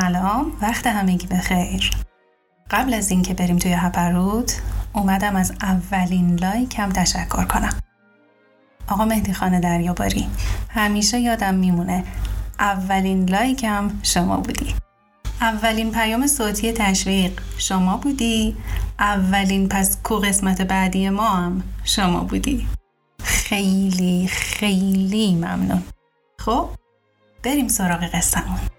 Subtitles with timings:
[0.00, 1.90] سلام وقت همگی بخیر.
[2.70, 7.80] قبل از اینکه بریم توی هپروت اومدم از اولین لایکم تشکر کنم.
[8.88, 10.26] آقا مهدی خانه دریاباری
[10.68, 12.04] همیشه یادم میمونه
[12.58, 14.74] اولین لایکم شما بودی.
[15.40, 18.56] اولین پیام صوتی تشویق شما بودی.
[18.98, 22.66] اولین پس کو قسمت بعدی ما هم شما بودی.
[23.22, 25.82] خیلی خیلی ممنون.
[26.38, 26.68] خب
[27.44, 28.73] بریم سراغ قصهمون.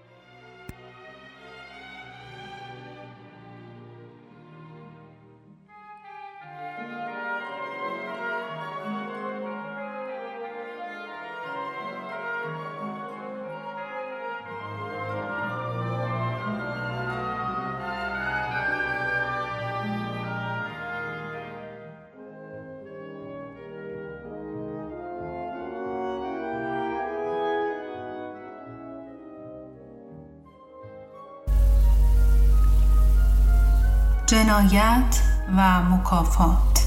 [34.46, 35.22] جنایت
[35.56, 36.84] و مکافات.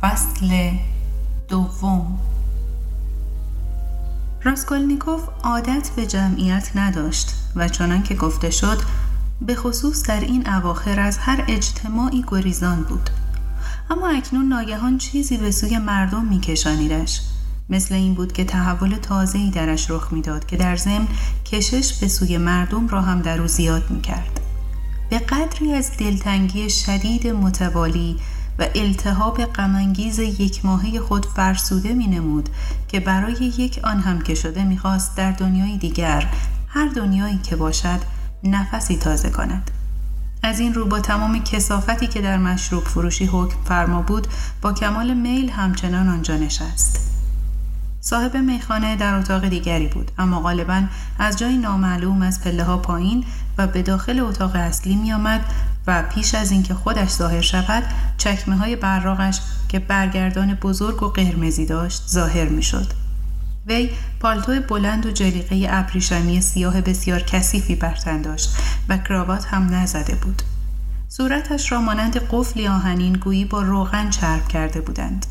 [0.00, 0.70] فصل
[1.48, 2.18] دوم.
[4.42, 8.82] راسکولنیکوف عادت به جمعیت نداشت و چنان که گفته شد
[9.40, 13.10] به خصوص در این اواخر از هر اجتماعی گریزان بود.
[13.90, 17.20] اما اکنون ناگهان چیزی به سوی مردم میکشانیدش.
[17.70, 21.08] مثل این بود که تحول تازه‌ای درش رخ می‌داد که در ضمن
[21.44, 24.40] کشش به سوی مردم را هم در او زیاد می‌کرد.
[25.14, 28.16] به قدری از دلتنگی شدید متوالی
[28.58, 32.48] و التهاب غمانگیز یک ماهه خود فرسوده می نمود
[32.88, 36.30] که برای یک آن هم که شده می‌خواست در دنیای دیگر
[36.68, 38.00] هر دنیایی که باشد
[38.44, 39.70] نفسی تازه کند.
[40.42, 44.26] از این رو با تمام کسافتی که در مشروب فروشی حکم فرما بود
[44.62, 47.10] با کمال میل همچنان آنجا نشست.
[48.00, 50.82] صاحب میخانه در اتاق دیگری بود اما غالبا
[51.18, 53.24] از جای نامعلوم از پله ها پایین
[53.58, 55.44] و به داخل اتاق اصلی می آمد
[55.86, 57.82] و پیش از اینکه خودش ظاهر شود
[58.18, 62.86] چکمه های براغش که برگردان بزرگ و قرمزی داشت ظاهر می شد.
[63.66, 68.56] وی پالتو بلند و جلیقه ابریشمی سیاه بسیار کثیفی بر تن داشت
[68.88, 70.42] و کراوات هم نزده بود.
[71.08, 75.26] صورتش را مانند قفلی آهنین گویی با روغن چرب کرده بودند.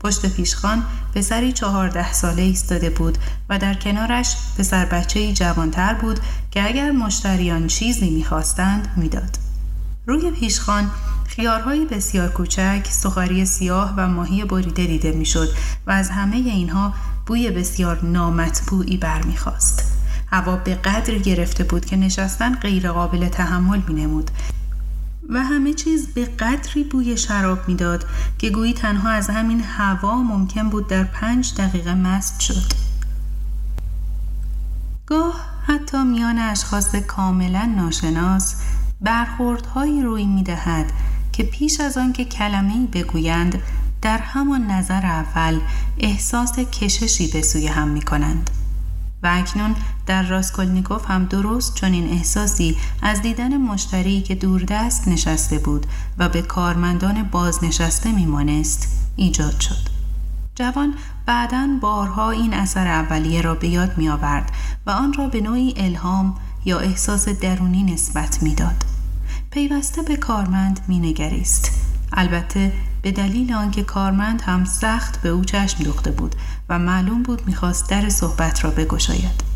[0.00, 0.82] پشت پیشخان
[1.14, 3.18] پسری چهارده ساله ایستاده بود
[3.48, 9.38] و در کنارش پسر بچه جوانتر بود که اگر مشتریان چیزی می‌خواستند می‌داد.
[10.06, 10.90] روی پیشخان
[11.26, 15.48] خیارهای بسیار کوچک، سخاری سیاه و ماهی بریده دیده می‌شد
[15.86, 16.94] و از همه اینها
[17.26, 19.84] بوی بسیار نامطبوعی برمیخواست.
[20.26, 24.30] هوا به قدری گرفته بود که نشستن غیرقابل تحمل می نمود
[25.30, 28.06] و همه چیز به قدری بوی شراب می‌داد
[28.38, 32.72] که گویی تنها از همین هوا ممکن بود در پنج دقیقه مست شد
[35.06, 38.54] گاه حتی میان اشخاص کاملا ناشناس
[39.00, 40.92] برخوردهایی روی می‌دهد
[41.32, 43.62] که پیش از آن که کلمه بگویند
[44.02, 45.60] در همان نظر اول
[45.98, 48.50] احساس کششی به سوی هم می کنند.
[49.22, 49.74] و اکنون
[50.10, 55.86] در راسکولنیکوف هم درست چون این احساسی از دیدن مشتری که دوردست نشسته بود
[56.18, 59.88] و به کارمندان بازنشسته میمانست ایجاد شد.
[60.54, 60.94] جوان
[61.26, 64.52] بعدا بارها این اثر اولیه را به یاد می آورد
[64.86, 66.34] و آن را به نوعی الهام
[66.64, 68.84] یا احساس درونی نسبت می‌داد.
[69.50, 71.70] پیوسته به کارمند مینگریست.
[72.12, 72.72] البته
[73.02, 76.34] به دلیل آنکه کارمند هم سخت به او چشم دوخته بود
[76.68, 79.49] و معلوم بود می‌خواست در صحبت را بگشاید.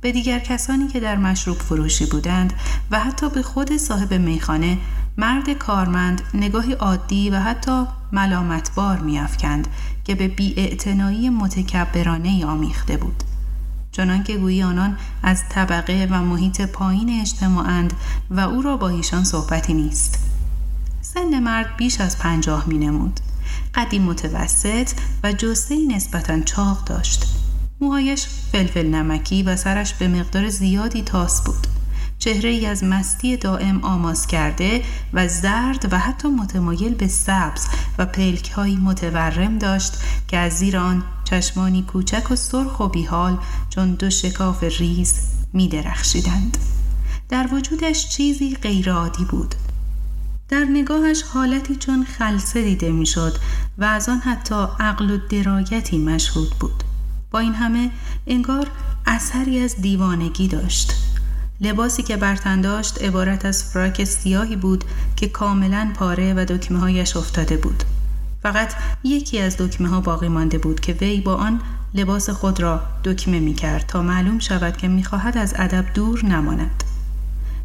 [0.00, 2.52] به دیگر کسانی که در مشروب فروشی بودند
[2.90, 4.78] و حتی به خود صاحب میخانه
[5.16, 9.68] مرد کارمند نگاهی عادی و حتی ملامتبار میافکند
[10.04, 13.22] که به بیاعتنایی متکبرانه آمیخته بود
[13.92, 17.92] چنانکه گویی آنان از طبقه و محیط پایین اجتماعند
[18.30, 20.18] و او را با ایشان صحبتی نیست
[21.14, 23.20] سن مرد بیش از پنجاه می نمود.
[23.74, 24.90] قدی متوسط
[25.22, 27.26] و جسته نسبتا چاق داشت.
[27.80, 31.66] موهایش فلفل نمکی و سرش به مقدار زیادی تاس بود.
[32.18, 34.82] چهره ای از مستی دائم آماس کرده
[35.12, 37.66] و زرد و حتی متمایل به سبز
[37.98, 39.92] و پلک های متورم داشت
[40.28, 43.38] که از زیر آن چشمانی کوچک و سرخ و بیحال
[43.70, 45.14] چون دو شکاف ریز
[45.52, 46.58] می درخشیدند.
[47.28, 49.54] در وجودش چیزی غیرعادی بود
[50.48, 53.38] در نگاهش حالتی چون خلصه دیده می‌شد
[53.78, 56.84] و از آن حتی عقل و درایتی مشهود بود
[57.30, 57.90] با این همه
[58.26, 58.66] انگار
[59.06, 60.92] اثری از دیوانگی داشت.
[61.60, 64.84] لباسی که برتن داشت عبارت از فراک سیاهی بود
[65.16, 67.84] که کاملا پاره و دکمه هایش افتاده بود.
[68.42, 71.60] فقط یکی از دکمه ها باقی مانده بود که وی با آن
[71.94, 76.84] لباس خود را دکمه می کرد تا معلوم شود که می‌خواهد از ادب دور نماند.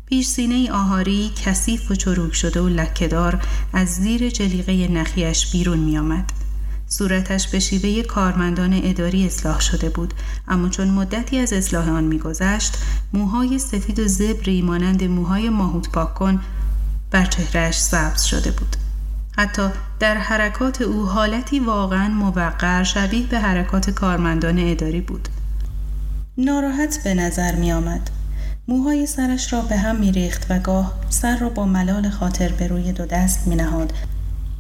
[0.06, 3.40] پیش سینه آهاری کثیف و چروک شده و لکهدار
[3.74, 6.43] از زیر جلیقه نخیش بیرون می آمد.
[6.98, 10.14] صورتش به شیوه کارمندان اداری اصلاح شده بود.
[10.48, 12.78] اما چون مدتی از اصلاح آن میگذشت
[13.14, 16.42] موهای سفید و زبری مانند موهای ماهوت پاک کن
[17.12, 18.76] بر چهرهش سبز شده بود.
[19.38, 19.70] حتی
[20.00, 25.28] در حرکات او حالتی واقعا موقر شبیه به حرکات کارمندان اداری بود.
[26.38, 28.10] ناراحت به نظر می آمد.
[28.68, 32.68] موهای سرش را به هم می ریخت و گاه سر را با ملال خاطر به
[32.68, 33.94] روی دو دست می نهاد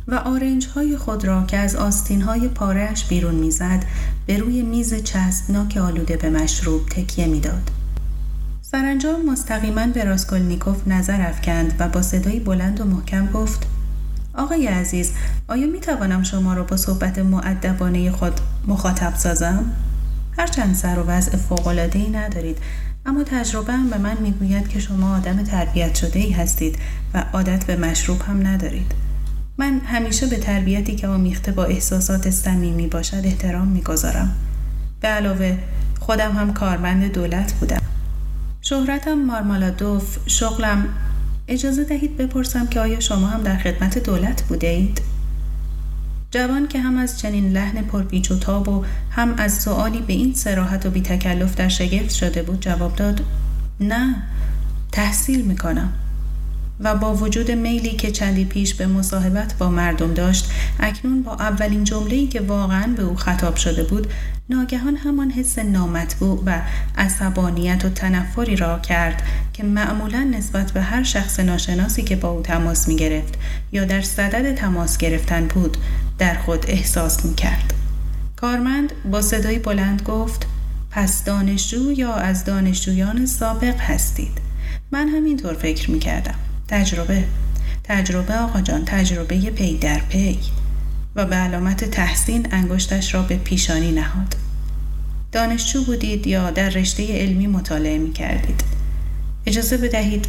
[0.07, 3.85] و آرنج های خود را که از آستین های پارهش بیرون می‌زد
[4.25, 7.71] به روی میز چسبناک آلوده به مشروب تکیه می‌داد.
[8.61, 13.67] سرانجام مستقیما به راسکولنیکوف نظر افکند و با صدایی بلند و محکم گفت
[14.33, 15.11] آقای عزیز
[15.47, 18.33] آیا می توانم شما را با صحبت معدبانه خود
[18.67, 19.65] مخاطب سازم؟
[20.37, 21.37] هرچند سر و وضع
[21.93, 22.57] ای ندارید
[23.05, 26.77] اما تجربه هم به من می‌گوید که شما آدم تربیت شده ای هستید
[27.13, 29.02] و عادت به مشروب هم ندارید
[29.57, 34.35] من همیشه به تربیتی که آمیخته با احساسات صمیمی باشد احترام می‌گذارم.
[35.01, 35.57] به علاوه
[35.99, 37.81] خودم هم کارمند دولت بودم.
[38.61, 40.85] شهرتم مارمالادوف شغلم.
[41.47, 45.01] اجازه دهید بپرسم که آیا شما هم در خدمت دولت بوده اید؟
[46.31, 50.33] جوان که هم از چنین لحن پرپیچ و تاب و هم از سوالی به این
[50.33, 53.21] سراحت و بی تکلف در شگفت شده بود جواب داد
[53.79, 54.15] نه
[54.91, 55.93] تحصیل می‌کنم.
[56.83, 61.83] و با وجود میلی که چندی پیش به مصاحبت با مردم داشت اکنون با اولین
[61.83, 64.07] جمله‌ای که واقعا به او خطاب شده بود
[64.49, 66.61] ناگهان همان حس نامطبوع و
[66.97, 72.41] عصبانیت و تنفری را کرد که معمولا نسبت به هر شخص ناشناسی که با او
[72.41, 73.37] تماس می گرفت
[73.71, 75.77] یا در صدد تماس گرفتن بود
[76.17, 77.73] در خود احساس می کرد.
[78.35, 80.47] کارمند با صدای بلند گفت
[80.91, 84.41] پس دانشجو یا از دانشجویان سابق هستید
[84.91, 86.35] من همینطور فکر می کردم
[86.67, 87.23] تجربه.
[87.83, 90.39] تجربه آقا جان تجربه پی در پی.
[91.15, 94.35] و به علامت تحسین انگشتش را به پیشانی نهاد.
[95.31, 98.63] دانشجو بودید یا در رشته علمی مطالعه می کردید؟
[99.45, 100.27] اجازه بدهید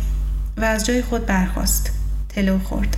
[0.56, 1.92] و از جای خود برخواست
[2.28, 2.96] تلو خورد.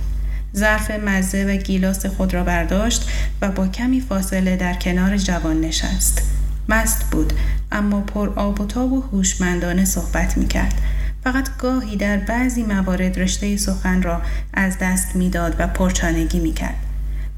[0.55, 3.09] ظرف مزه و گیلاس خود را برداشت
[3.41, 6.21] و با کمی فاصله در کنار جوان نشست.
[6.69, 7.33] مست بود
[7.71, 10.81] اما پر آب و تاب و هوشمندانه صحبت می کرد.
[11.27, 14.21] فقط گاهی در بعضی موارد رشته سخن را
[14.53, 16.75] از دست می‌داد و پرچانگی می‌کرد.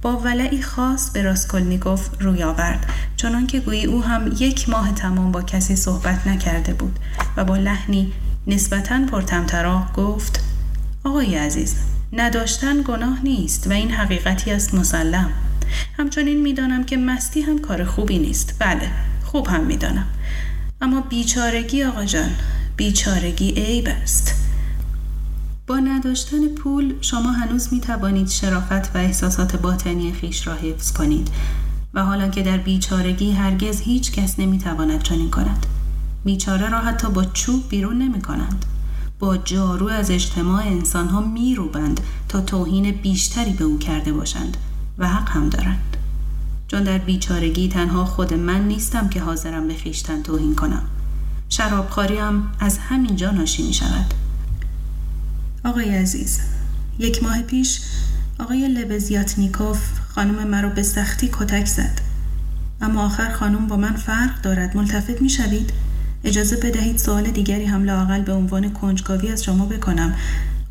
[0.01, 5.31] با ولعی خاص به راسکولنیکوف روی آورد چنان که گویی او هم یک ماه تمام
[5.31, 6.99] با کسی صحبت نکرده بود
[7.37, 8.11] و با لحنی
[8.47, 10.43] نسبتا پرتمطراق گفت
[11.03, 11.75] آقای عزیز
[12.13, 15.29] نداشتن گناه نیست و این حقیقتی است مسلم.
[15.97, 18.55] همچنین می‌دانم که مستی هم کار خوبی نیست.
[18.59, 18.87] بله
[19.23, 20.07] خوب هم می‌دانم.
[20.81, 22.29] اما بیچارگی آقا جان
[22.79, 24.35] بیچارگی عیب است.
[25.67, 31.29] با نداشتن پول شما هنوز می توانید شرافت و احساسات باطنی خیش را حفظ کنید
[31.93, 35.65] و حالا که در بیچارگی هرگز هیچ کس نمی تواند چنین کند.
[36.25, 38.65] بیچاره را حتی با چوب بیرون نمی کنند
[39.19, 44.57] با جارو از اجتماع انسان ها می روبند تا توهین بیشتری به او کرده باشند
[44.97, 45.97] و حق هم دارند.
[46.67, 50.83] چون در بیچارگی تنها خود من نیستم که حاضرم به خیشتن توهین کنم.
[51.59, 54.13] شرابخاری هم از همینجا ناشی می شود
[55.65, 56.39] آقای عزیز
[56.99, 57.81] یک ماه پیش
[58.39, 62.01] آقای لبزیاتنیکوف خانم مرا به سختی کتک زد.
[62.81, 64.77] اما آخر خانم با من فرق دارد.
[64.77, 65.73] ملتفت می شوید؟
[66.23, 70.15] اجازه بدهید سوال دیگری هم لاقل به عنوان کنجکاوی از شما بکنم.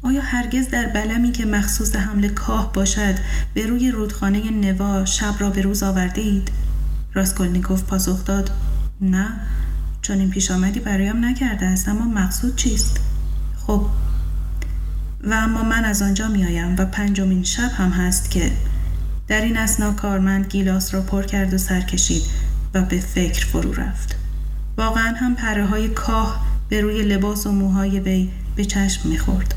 [0.03, 3.15] آیا هرگز در بلمی که مخصوص حمل کاه باشد
[3.55, 6.51] به روی رودخانه نوا شب را به روز آورده اید؟
[7.15, 8.51] راسکولنیکوف پاسخ داد
[9.01, 9.41] نه.
[10.03, 13.01] چون این پیش آمدی برایم نکرده است اما مقصود چیست؟
[13.67, 13.87] خب.
[15.25, 18.53] و اما من از آنجا میآیم و پنجمین شب هم هست که
[19.29, 22.23] در این اسنا کارمند گیلاس را پر کرد و سر کشید
[22.75, 24.17] و به فکر فرو رفت.
[24.77, 29.55] واقعا هم پره های کاه به روی لباس و موهای وی به چشم می‌خورد.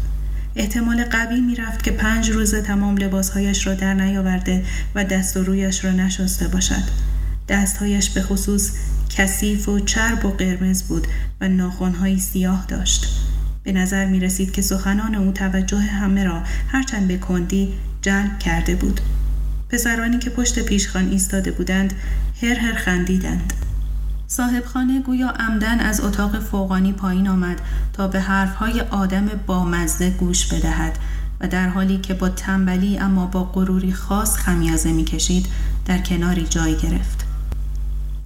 [0.55, 5.85] احتمال قوی می‌رفت که پنج روز تمام لباسهایش را در نیاورده و دست و رویش
[5.85, 6.83] را نشسته باشد.
[7.49, 8.71] دستهایش به خصوص
[9.15, 11.07] کثیف و چرب و قرمز بود
[11.41, 13.07] و ناخونهایی سیاه داشت.
[13.63, 18.75] به نظر می رسید که سخنان او توجه همه را هرچند به کندی جلب کرده
[18.75, 19.01] بود.
[19.69, 21.93] پسرانی که پشت پیشخان ایستاده بودند
[22.41, 23.53] هر هر خندیدند.
[24.27, 27.61] صاحب خانه گویا عمدن از اتاق فوقانی پایین آمد
[27.93, 30.97] تا به حرفهای آدم بامزه گوش بدهد
[31.41, 35.45] و در حالی که با تنبلی اما با غروری خاص خمیازه می‌کشید
[35.85, 37.20] در کناری جای گرفت.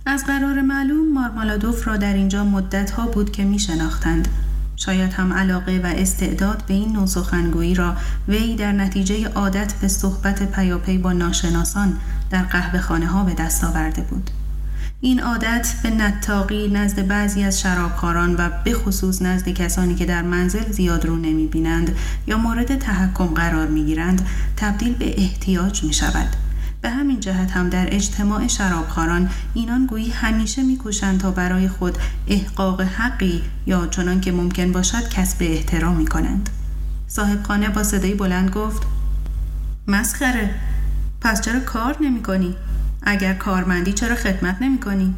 [0.08, 4.28] از قرار معلوم مارمالادوف را در اینجا مدت ها بود که می شناختند.
[4.76, 7.96] شاید هم علاقه و استعداد به این نوع سخنگویی را
[8.28, 11.98] وی در نتیجه عادت به صحبت پیاپی با ناشناسان
[12.30, 14.30] در قهوه خانه ها به دست آورده بود.
[15.02, 20.22] این عادت به نتاقی نزد بعضی از شرابخاران و به خصوص نزد کسانی که در
[20.22, 21.96] منزل زیاد رو نمی بینند
[22.28, 26.45] یا مورد تحکم قرار می گیرند تبدیل به احتیاج می شود.
[26.86, 32.82] به همین جهت هم در اجتماع شرابخاران اینان گویی همیشه میکوشند تا برای خود احقاق
[32.82, 36.50] حقی یا چنان که ممکن باشد کسب احترامی کنند
[37.08, 38.84] صاحب خانه با صدای بلند گفت
[39.88, 40.56] مسخره
[41.22, 42.56] پس چرا کار نمی کنی؟
[43.04, 45.16] اگر کارمندی چرا خدمت نمی کنی؟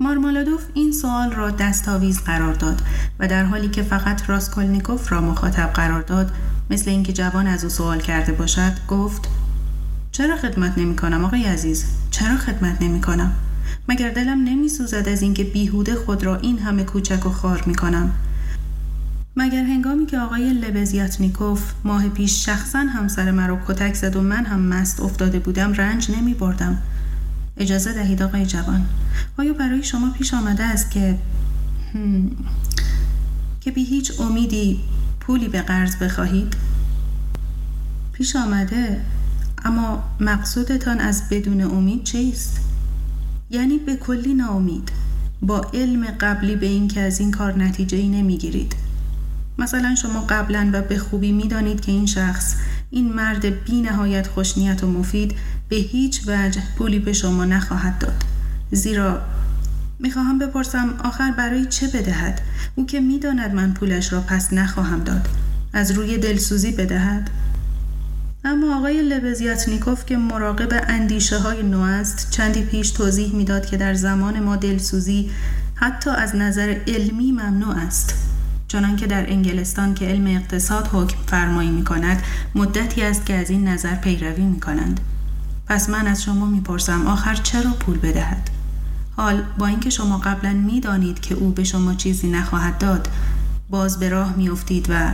[0.00, 2.82] مارمالادوف این سوال را دستاویز قرار داد
[3.18, 6.32] و در حالی که فقط راسکولنیکوف را مخاطب قرار داد
[6.70, 9.28] مثل اینکه جوان از او سوال کرده باشد گفت
[10.18, 13.32] چرا خدمت نمی کنم آقای عزیز؟ چرا خدمت نمی کنم
[13.88, 17.74] مگر دلم نمی سوزد از اینکه بیهوده خود را این همه کوچک و خار می
[17.74, 18.12] کنم
[19.36, 24.60] مگر هنگامی که آقای لبزیاتنیکوف ماه پیش شخصا همسر مرا کتک زد و من هم
[24.60, 26.78] مست افتاده بودم رنج نمی بردم
[27.56, 28.86] اجازه دهید آقای جوان.
[29.38, 31.18] آیا برای شما پیش آمده است که
[33.60, 34.80] که بی هیچ امیدی
[35.20, 36.56] پولی به قرض بخواهید؟
[38.12, 39.00] پیش آمده
[39.64, 42.60] اما مقصودتان از بدون امید چیست؟
[43.50, 44.88] یعنی به کلی ناامید.
[45.42, 48.74] با علم قبلی به این که از این کار نتیجه ای نمی‌گیرید.
[49.58, 52.54] مثلا شما قبلا و به خوبی می‌دانید که این شخص
[52.90, 55.34] این مرد بی نهایت خوشنیت و مفید
[55.68, 58.24] به هیچ وجه پولی به شما نخواهد داد.
[58.72, 59.20] زیرا
[59.98, 62.40] می‌خواهم بپرسم آخر برای چه بدهد؟
[62.74, 65.28] او که می‌داند من پولش را پس نخواهم داد.
[65.72, 67.30] از روی دلسوزی بدهد؟
[68.44, 73.94] اما آقای لبزیاتنیکوف که مراقب اندیشه های نو است چندی پیش توضیح می‌داد که در
[73.94, 75.30] زمان ما دلسوزی
[75.74, 78.14] حتی از نظر علمی ممنوع است.
[78.68, 82.22] چنانکه در انگلستان که علم اقتصاد حکم فرمایی می کند
[82.54, 85.00] مدتی است که از این نظر پیروی می کنند
[85.66, 88.50] پس من از شما می‌پرسم آخر چرا پول بدهد؟
[89.16, 93.08] حال با اینکه شما قبلا می‌دانید که او به شما چیزی نخواهد داد
[93.70, 95.12] باز به راه میافتید و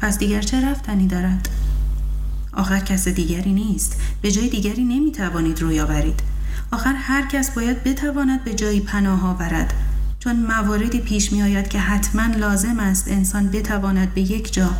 [0.00, 1.48] پس دیگر چه رفتنی دارد؟
[2.56, 4.00] آخر کس دیگری نیست.
[4.22, 6.20] به جای دیگری نمی توانید روی آورید.
[6.72, 9.74] آخر هر کس باید بتواند به جایی پناه آورد.
[10.18, 14.70] چون مواردی پیش می آید که حتما لازم است انسان بتواند به یک جا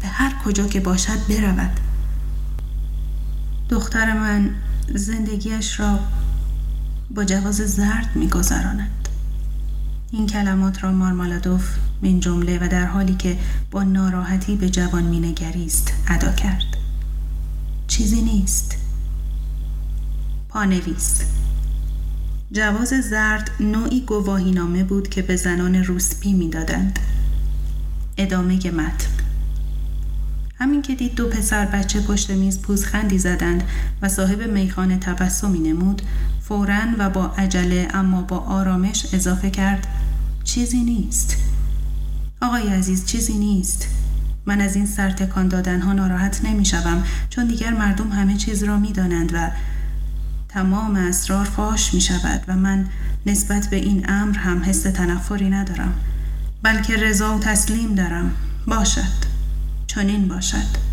[0.00, 1.80] به هر کجا که باشد برود.
[3.70, 4.50] دختر من
[4.94, 5.98] زندگیش را
[7.10, 9.08] با جواز زرد می گذراند.
[10.12, 13.38] این کلمات را مارمالادوف من جمله و در حالی که
[13.70, 16.73] با ناراحتی به جوان مینگریست ادا کرد.
[17.94, 18.76] چیزی نیست.
[20.48, 21.20] پانویس.
[22.52, 26.98] جواز زرد نوعی گواهینامه بود که به زنان روسپی می‌دادند.
[28.16, 29.10] ادامه متن.
[30.54, 33.62] همین که دید دو پسر بچه پشت میز پوزخندی زدند
[34.02, 36.02] و صاحب میخانه تبسمی نمود
[36.40, 39.86] فورا و با عجله اما با آرامش اضافه کرد
[40.44, 41.36] چیزی نیست.
[42.42, 43.88] آقای عزیز چیزی نیست.
[44.46, 48.76] من از این سرتکان دادن ها ناراحت نمی شوم چون دیگر مردم همه چیز را
[48.76, 49.50] می دانند و
[50.48, 52.86] تمام اسرار فاش می شود و من
[53.26, 55.94] نسبت به این امر هم حس تنفری ندارم
[56.62, 58.30] بلکه رضا و تسلیم دارم.
[58.66, 59.24] باشد.
[59.86, 60.84] چنین باشد.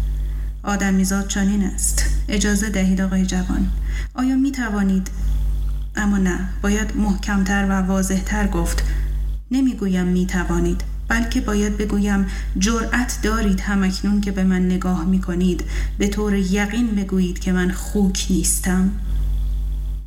[0.63, 2.05] آدمیزاد چنین است.
[2.27, 3.69] اجازه دهید آقای جوان.
[4.13, 5.11] آیا می توانید
[5.95, 6.39] اما نه.
[6.61, 8.83] باید محکمتر و واضحتر گفت.
[9.51, 12.25] نمی‌گویم می توانید بلکه باید بگویم
[12.59, 15.63] جرأت دارید همکنون که به من نگاه می کنید
[15.97, 18.91] به طور یقین بگویید که من خوک نیستم.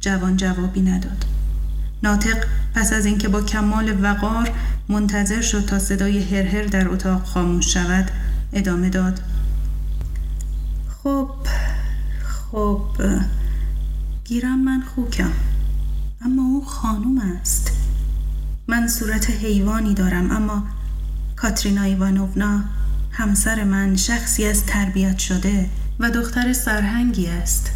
[0.00, 1.25] جوان جوابی نداد.
[2.02, 2.44] ناطق
[2.75, 4.50] پس از اینکه با کمال وقار
[4.88, 8.11] منتظر شد تا صدای هرهر در اتاق خاموش شود
[8.52, 9.20] ادامه داد.
[11.02, 11.30] خب
[12.23, 12.82] خب
[14.25, 15.32] گیرم من خوکم
[16.20, 17.73] اما او خانوم است.
[18.68, 20.64] من صورت حیوانی دارم اما
[21.44, 22.60] کاترینا ایوانوونا
[23.10, 25.68] همسر من شخصی از تربیت شده
[26.00, 27.70] و دختر سرهنگی است.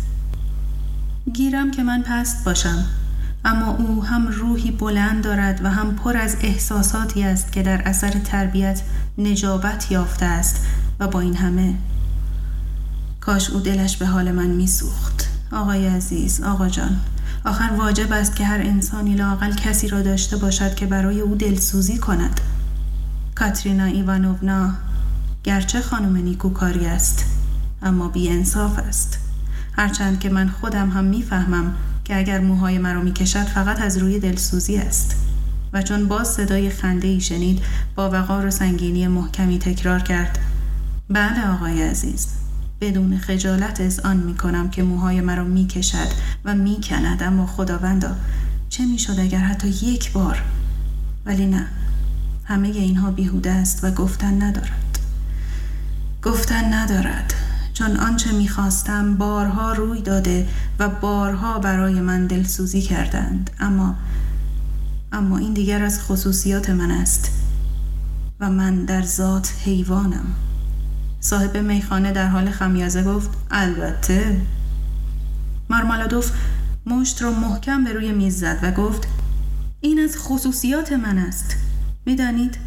[1.32, 2.84] گیرم که من پست باشم
[3.44, 8.10] اما او هم روحی بلند دارد و هم پر از احساساتی است که در اثر
[8.10, 8.82] تربیت
[9.18, 10.66] نجابت یافته است
[11.00, 11.74] و با این همه
[13.20, 15.28] کاش او دلش به حال من میسوخت.
[15.52, 17.00] آقای عزیز آقا جان
[17.44, 21.98] آخر واجب است که هر انسانی لاقل کسی را داشته باشد که برای او دلسوزی
[21.98, 22.40] کند.
[23.38, 24.74] کاترینا ایوانوونا
[25.44, 27.24] گرچه خانم نیکوکاری است
[27.82, 29.18] اما بی انصاف است.
[29.72, 34.76] هرچند که من خودم هم می‌فهمم که اگر موهای مرا می‌کشد فقط از روی دلسوزی
[34.76, 35.16] است.
[35.72, 37.62] و چون باز صدای خنده ای شنید
[37.94, 40.38] با وقار و سنگینی محکمی تکرار کرد
[41.10, 42.28] بله آقای عزیز
[42.80, 46.08] بدون خجالت از آن می کنم که موهای مرا می کشد
[46.44, 48.10] و می کند اما خداوندا
[48.68, 50.42] چه می شد اگر حتی یک بار؟
[51.26, 51.66] ولی نه
[52.48, 54.98] همه اینها بیهوده است و گفتن ندارد.
[56.22, 57.34] گفتن ندارد
[57.74, 63.50] چون آنچه می‌خواستم بارها روی داده و بارها برای من دلسوزی کردند.
[63.60, 63.94] اما
[65.12, 67.30] اما این دیگر از خصوصیات من است
[68.40, 70.26] و من در ذات حیوانم.
[71.20, 74.40] صاحب میخانه در حال خمیازه گفت البته.
[75.70, 76.30] مارمالادوف
[76.86, 79.08] مشت را محکم به روی میز زد و گفت
[79.80, 81.56] این از خصوصیات من است.
[82.08, 82.58] می‌دانید؟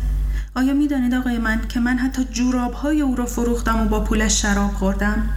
[0.56, 4.42] آیا می‌دانید آقای من که من حتی جوراب های او را فروختم و با پولش
[4.42, 5.30] شراب خوردم؟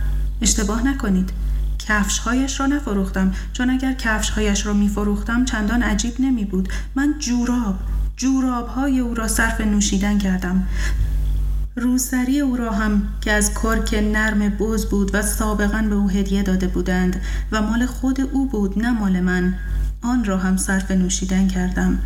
[0.42, 1.30] اشتباه نکنید.
[1.78, 3.32] کفش هایش را نفروختم.
[3.52, 7.74] چون اگر کفش هایش را می فروختم چندان عجیب نمی بود من جوراب
[8.16, 10.66] جوراب های او را صرف نوشیدن کردم.
[11.76, 16.42] روسری او را هم که از کرک نرم بوز بود و سابقا به او هدیه
[16.42, 17.20] داده بودند
[17.52, 19.54] و مال خود او بود نه مال من.
[20.02, 21.98] آن را هم صرف نوشیدن کردم.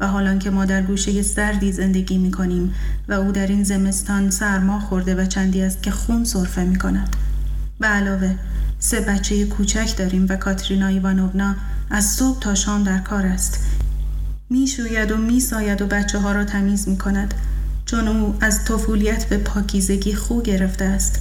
[0.00, 2.74] و حالان که ما در گوشه سردی زندگی می کنیم
[3.08, 7.16] و او در این زمستان سرما خورده و چندی است که خون صرفه می کند
[7.80, 8.34] به علاوه
[8.78, 11.56] سه بچه کوچک داریم و کاترینا ایوانونا
[11.90, 13.58] از صبح تا شام در کار است.
[14.50, 17.34] می شوید و می ساید و بچه ها را تمیز می کند
[17.84, 21.20] چون او از طفولیت به پاکیزگی خو گرفته است.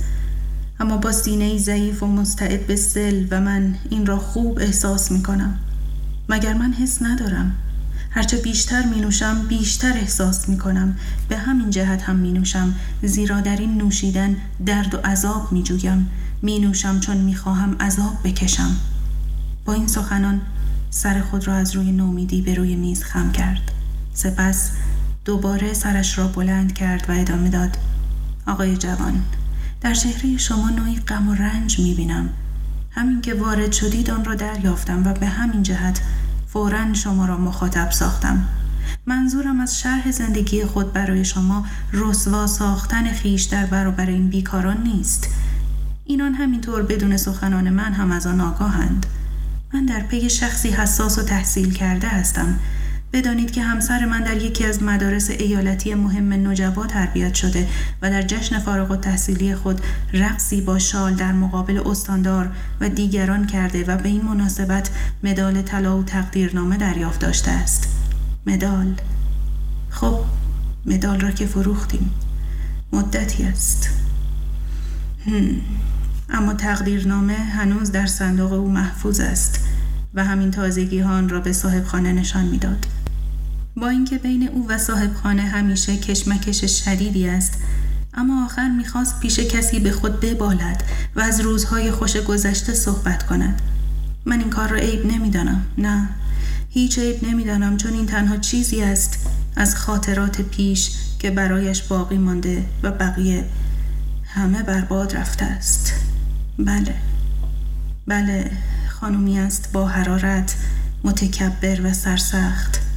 [0.80, 5.24] اما با سینه ضعیف و مستعد به سل و من این را خوب احساس می
[5.24, 5.60] کنم
[6.30, 7.56] مگر من حس ندارم؟
[8.10, 10.96] هرچه بیشتر می نوشم بیشتر احساس می کنم
[11.30, 16.10] به همین جهت هم می نوشم زیرا در این نوشیدن درد و عذاب می جویم
[16.42, 18.76] می نوشم چون می خواهم عذاب بکشم.
[19.66, 20.42] با این سخنان
[20.90, 23.72] سر خود را از روی نومیدی به روی میز خم کرد.
[24.14, 24.72] سپس
[25.26, 27.78] دوباره سرش را بلند کرد و ادامه داد.
[28.48, 29.24] آقای جوان
[29.82, 32.30] در چهره شما نوعی غم و رنج می بینم
[32.92, 36.02] همین که وارد شدید آن را دریافتم و به همین جهت
[36.54, 38.46] فورا شما را مخاطب ساختم.
[39.06, 45.28] منظورم از شرح زندگی خود برای شما رسوا ساختن خیش در برابر این بیکاران نیست.
[46.06, 49.06] اینان همینطور بدون سخنان من هم از آن آگاهند.
[49.74, 52.60] من در پی شخصی حساس و تحصیل کرده هستم.
[53.14, 57.68] بدانید که همسر من در یکی از مدارس ایالتی مهم نجوا تربیت شده
[58.02, 59.82] و در جشن فارغ و تحصیلی خود
[60.14, 64.90] رقصی با شال در مقابل استاندار و دیگران کرده و به این مناسبت
[65.24, 67.88] مدال طلا و تقدیرنامه دریافت داشته است.
[68.46, 68.94] مدال.
[69.90, 70.20] خب
[70.86, 72.12] مدال را که فروختیم.
[72.94, 73.90] مدتی است.
[76.30, 79.60] اما تقدیرنامه هنوز در صندوق او محفوظ است
[80.14, 82.86] و همین تازگی ها آن را به صاحب خانه نشان می‌داد.
[83.82, 87.54] با اینکه بین او و صاحب خانه همیشه کشمکش شدیدی است.
[88.14, 90.84] اما آخر می‌خواست پیش کسی به خود ببالد
[91.16, 93.62] و از روزهای خوش گذشته صحبت کند.
[94.26, 96.10] من این کار را عیب نمی‌دانم نه.
[96.70, 102.66] هیچ عیب نمی‌دانم چون این تنها چیزی است از خاطرات پیش که برایش باقی مانده
[102.84, 103.46] و بقیه
[104.26, 105.94] همه برباد رفته است.
[106.60, 106.96] بله.
[108.08, 108.52] بله
[108.90, 110.56] خانومی است با حرارت
[111.04, 112.89] متکبر و سرسخت.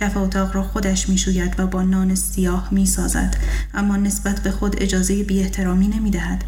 [0.00, 3.36] کف اتاق را خودش می‌شوید و با نان سیاه می سازد
[3.74, 6.44] اما نسبت به خود اجازه بی احترامی نمی دهد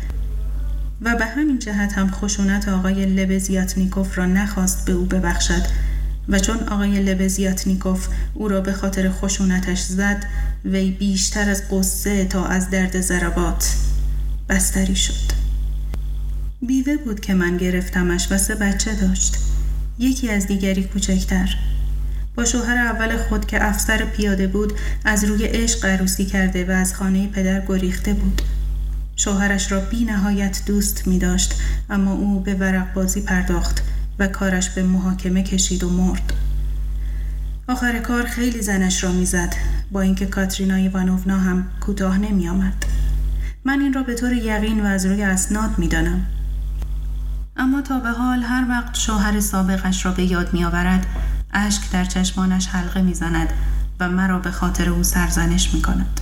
[1.03, 5.63] و به همین جهت هم خشونت آقای لبزیاتنیکوف را نخواست به او ببخشد.
[6.29, 10.25] و چون آقای لبزیاتنیکوف او را به خاطر خشونتش زد
[10.65, 13.75] وی بیشتر از قصه تا از درد ضربات
[14.49, 15.33] بستری شد.
[16.63, 19.37] بیوه بود که من گرفتمش و سه بچه داشت.
[19.99, 21.57] یکی از دیگری کوچکتر.
[22.35, 24.73] با شوهر اول خود که افسر پیاده بود
[25.05, 28.43] از روی عشق عروسی کرده و از خانه پدر گریخته بود
[29.17, 31.55] شوهرش را بی نهایت دوست می داشت
[31.91, 33.83] اما او به ورق بازی پرداخت
[34.19, 36.33] و کارش به محاکمه کشید و مرد
[37.69, 39.55] آخر کار خیلی زنش را می‌زد
[39.93, 42.85] با اینکه کاترینا ایوانوونا هم کوتاه نمی آمد.
[43.65, 46.27] من این را به طور یقین و از روی اسناد می دانم.
[47.57, 51.07] اما تا به حال هر وقت شوهر سابقش را به یاد می آورد
[51.53, 53.53] اشک در چشمانش حلقه می‌زند
[54.01, 56.21] و مرا به خاطر او سرزنش می کند.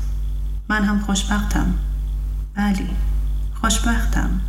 [0.69, 1.75] من هم خوشبختم.
[2.55, 2.91] بلی،
[3.61, 4.41] خوشبختم.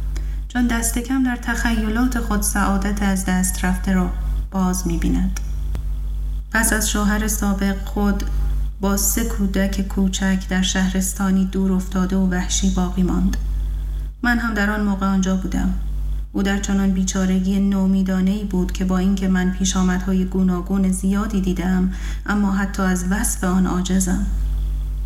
[0.47, 4.11] چون دست کم در تخیلات خود سعادت از دست رفته را
[4.51, 5.39] باز می بیند.
[6.51, 8.23] پس از شوهر سابق خود
[8.81, 13.37] با سه کودک کوچک در شهرستانی دور افتاده و وحشی باقی ماند.
[14.23, 15.73] من هم در آن موقع آنجا بودم.
[16.31, 21.41] او در چنان بیچارگی نومیدانه ای بود که با اینکه من پیش آمدهای گوناگون زیادی
[21.41, 21.91] دیدم
[22.25, 24.25] اما حتی از وصف آن عاجزم.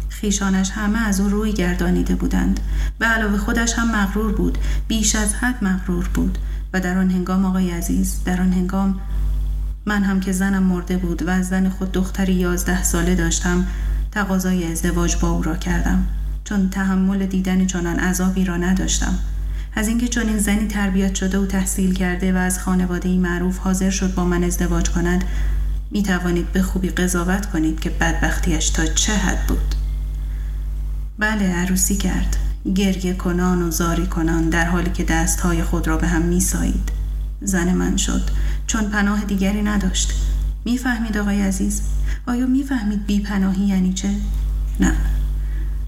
[0.09, 2.59] خیشانش همه از او روی گردانیده بودند.
[2.99, 4.57] به علاوه خودش هم مغرور بود
[4.87, 6.37] بیش از حد مغرور بود
[6.73, 8.99] و در آن هنگام آقای عزیز در آن هنگام
[9.85, 13.67] من هم که زنم مرده بود و از زن خود دختری یازده ساله داشتم
[14.11, 16.07] تقاضای ازدواج با او را کردم.
[16.43, 19.19] چون تحمل دیدن چنان عذابی را نداشتم.
[19.75, 24.13] از اینکه این زنی تربیت شده و تحصیل کرده و از خانواده معروف حاضر شد
[24.13, 25.23] با من ازدواج کند
[25.91, 29.75] می توانید به خوبی قضاوت کنید که بدبختیش تا چه حد بود.
[31.19, 32.37] بله عروسی کرد.
[32.75, 36.89] گریه کنان و زاری کنان در حالی که دستهای خود را به هم می سایید.
[37.41, 38.29] زن من شد.
[38.67, 40.13] چون پناه دیگری نداشت.
[40.65, 41.81] می‌فهمید آقای عزیز؟
[42.27, 44.09] آیا می‌فهمید بی پناهی یعنی چه؟
[44.79, 44.95] نه.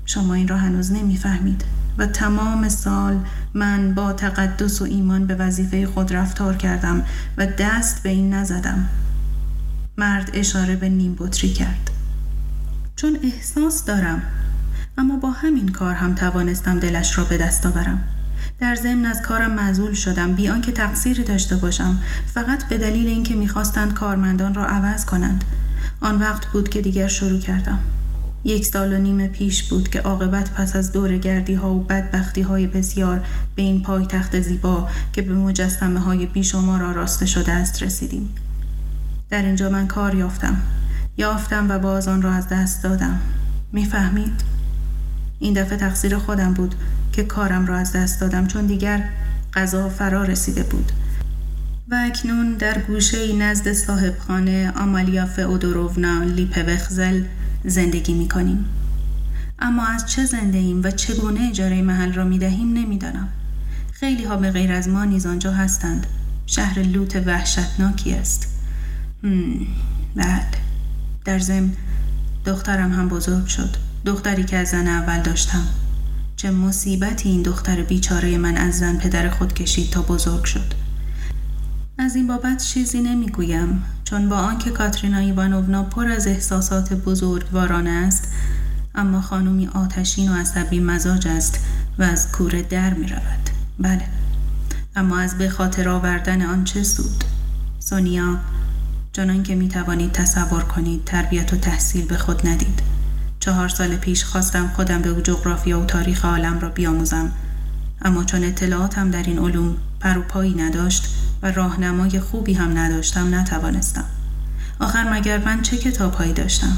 [0.06, 1.64] شما این را هنوز نمی‌فهمید
[1.98, 3.20] و تمام سال
[3.56, 7.04] من با تقدس و ایمان به وظیفه خود رفتار کردم
[7.38, 8.90] و دست به این نزدم.
[9.98, 11.90] مرد اشاره به نیم بطری کرد.
[12.96, 14.22] چون احساس دارم
[14.98, 18.04] اما با همین کار هم توانستم دلش را به دست آورم.
[18.60, 22.00] در ضمن از کارم معذول شدم بی آنکه تقصیری داشته باشم.
[22.34, 25.44] فقط به دلیل اینکه می‌خواستند کارمندان را عوض کنند.
[26.02, 27.80] آن وقت بود که دیگر شروع کردم.
[28.46, 32.42] یک سال و نیم پیش بود که عاقبت پس از دور گردی ها و بدبختی
[32.42, 37.84] های بسیار به این پای تخت زیبا که به مجسمه های بیشمار راسته شده است
[37.84, 38.30] رسیدیم.
[39.30, 40.62] در اینجا من کار یافتم.
[41.18, 43.20] یافتم و باز آن را از دست دادم.
[43.72, 44.42] می‌فهمید؟
[45.40, 46.76] این دفعه تقصیر خودم بود
[47.12, 49.10] که کارم را از دست دادم چون دیگر
[49.54, 50.92] غذا فرا رسیده بود.
[51.92, 57.24] و اکنون در گوشه نزد صاحبخانه آمالیا فئودوروونا لیپوخزل
[57.66, 58.66] زندگی می کنیم.
[59.60, 63.28] اما از چه زنده ایم و چگونه اجاره محل را می دهیم نمی دانم.
[63.92, 66.08] خیلی ها به غیر از ما نیز آنجا هستند.
[66.46, 68.48] شهر لوت وحشتناکی است.
[70.16, 70.42] بله.
[71.26, 71.72] در ضمن
[72.46, 73.76] دخترم هم بزرگ شد.
[74.06, 75.68] دختری که از زن اول داشتم.
[76.36, 80.74] چه مصیبتی این دختر بیچاره من از زن پدر خود کشید تا بزرگ شد.
[81.98, 88.34] از این بابت چیزی نمی‌گویم چون با آنکه کاترینا ایوانوونا پر از احساسات بزرگوارانه است
[88.96, 91.60] اما خانومی آتشین و عصبی مزاج است
[92.00, 93.50] و از کوره در می رود.
[93.80, 94.08] بله.
[94.96, 97.24] اما از به خاطر آوردن آن چه سود؟
[97.80, 98.38] سونیا
[99.14, 102.82] چنان که می توانید تصور کنید تربیت و تحصیل به خود ندید.
[103.40, 107.32] چهار سال پیش خواستم خودم به جغرافیا و تاریخ عالم را بیاموزم
[108.02, 111.08] اما چون اطلاعاتم در این علوم پروپایی نداشت
[111.46, 114.06] و راهنمای خوبی هم نداشتم نتوانستم.
[114.80, 116.78] آخر مگر من چه کتابهایی داشتم؟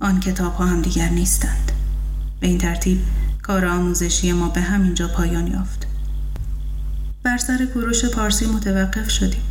[0.00, 1.72] آن کتاب ها هم دیگر نیستند.
[2.40, 3.00] به این ترتیب
[3.42, 5.86] کار آموزشی ما به همینجا پایان یافت.
[7.22, 9.42] بر سر کوروش پارسی متوقف شدیم.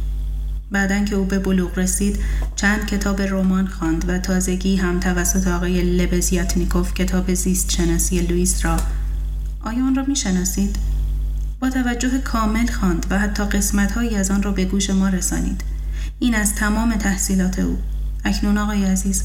[0.72, 2.20] بعدن که او به بلوغ رسید
[2.56, 8.78] چند کتاب رمان خواند و تازگی هم توسط آقای لبزیاتنیکوف کتاب زیست شناسی لوئیس را
[9.62, 10.76] آیا آن را می شناسید؟
[11.60, 15.62] با توجه کامل خواند و حتی قسمت هایی از آن را به گوش ما رسانید
[16.20, 17.78] این از تمام تحصیلات او
[18.26, 19.24] اکنون آقای عزیز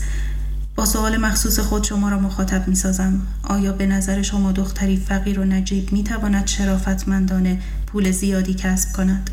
[0.76, 3.20] با سوال مخصوص خود شما را مخاطب می سازم.
[3.42, 9.30] آیا به نظر شما دختری فقیر و نجیب می تواند شرافتمندانه پول زیادی کسب کند؟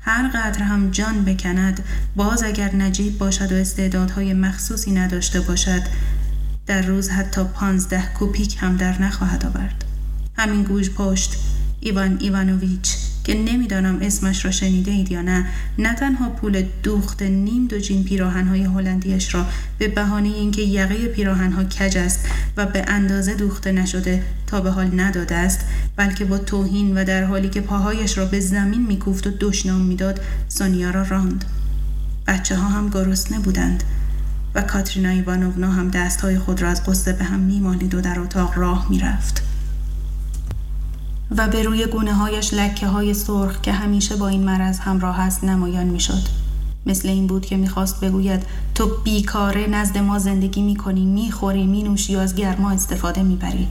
[0.00, 1.84] هر قدر هم جان بکند
[2.16, 5.82] باز اگر نجیب باشد و استعدادهای مخصوصی نداشته باشد
[6.66, 9.84] در روز حتی پانزده کوپیک هم در نخواهد آورد
[10.36, 11.36] همین گوش پشت
[11.80, 15.46] ایوان ایوانوویچ که نمی‌دانم اسمش را شنیده اید یا نه
[15.78, 19.46] نه تنها پول دوخت نیم دو جین پیراهنهای هلندیش را
[19.78, 25.00] به بهانه اینکه یقه پیراهنها کج است و به اندازه دوخته نشده تا به حال
[25.00, 25.60] نداده است
[25.96, 30.20] بلکه با توهین و در حالی که پاهایش را به زمین میکوفت و دشنام می‌داد
[30.48, 31.44] سونیا را راند.
[32.26, 33.84] بچه ها هم گرسنه بودند
[34.54, 38.58] و کاترینا ایوانوونا هم دستهای خود را از قصه به هم میمالید و در اتاق
[38.58, 39.42] راه می‌رفت.
[41.30, 45.44] و به روی گونه هایش لکه های سرخ که همیشه با این مرض همراه است
[45.44, 46.22] نمایان می‌شد.
[46.86, 48.42] مثل این بود که می‌خواست بگوید
[48.74, 53.68] تو بیکاره نزد ما زندگی می‌کنی می‌خوری مینوشی و از گرما استفاده می‌بری.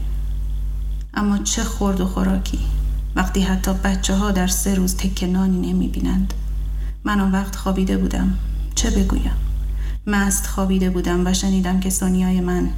[1.14, 2.60] اما چه خورد و خوراکی.
[3.16, 6.34] وقتی حتی بچه ها در سه روز تکه نانی نمی‌بینند.
[7.04, 8.34] من آن وقت خوابیده بودم.
[8.76, 9.36] چه بگویم؟
[10.08, 12.70] مست خوابیده بودم و شنیدم که سونیای من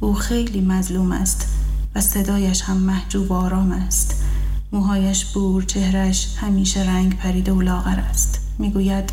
[0.00, 1.53] او خیلی مظلوم است.
[1.94, 4.24] و صدایش هم محجوب و آرام است
[4.72, 9.12] موهایش بور چهرش همیشه رنگ پریده و لاغر است می‌گوید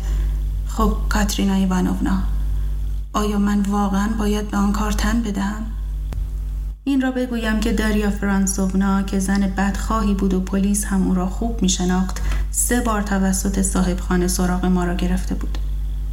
[0.66, 2.22] خب کاترینا ایوانونا
[3.12, 5.66] آیا من واقعا باید به آن کار تن بدهم
[6.84, 11.26] این را بگویم که داریا فرانسوونا که زن بدخواهی بود و پلیس هم او را
[11.26, 15.58] خوب می شناخت سه بار توسط صاحب خانه سراغ ما را گرفته بود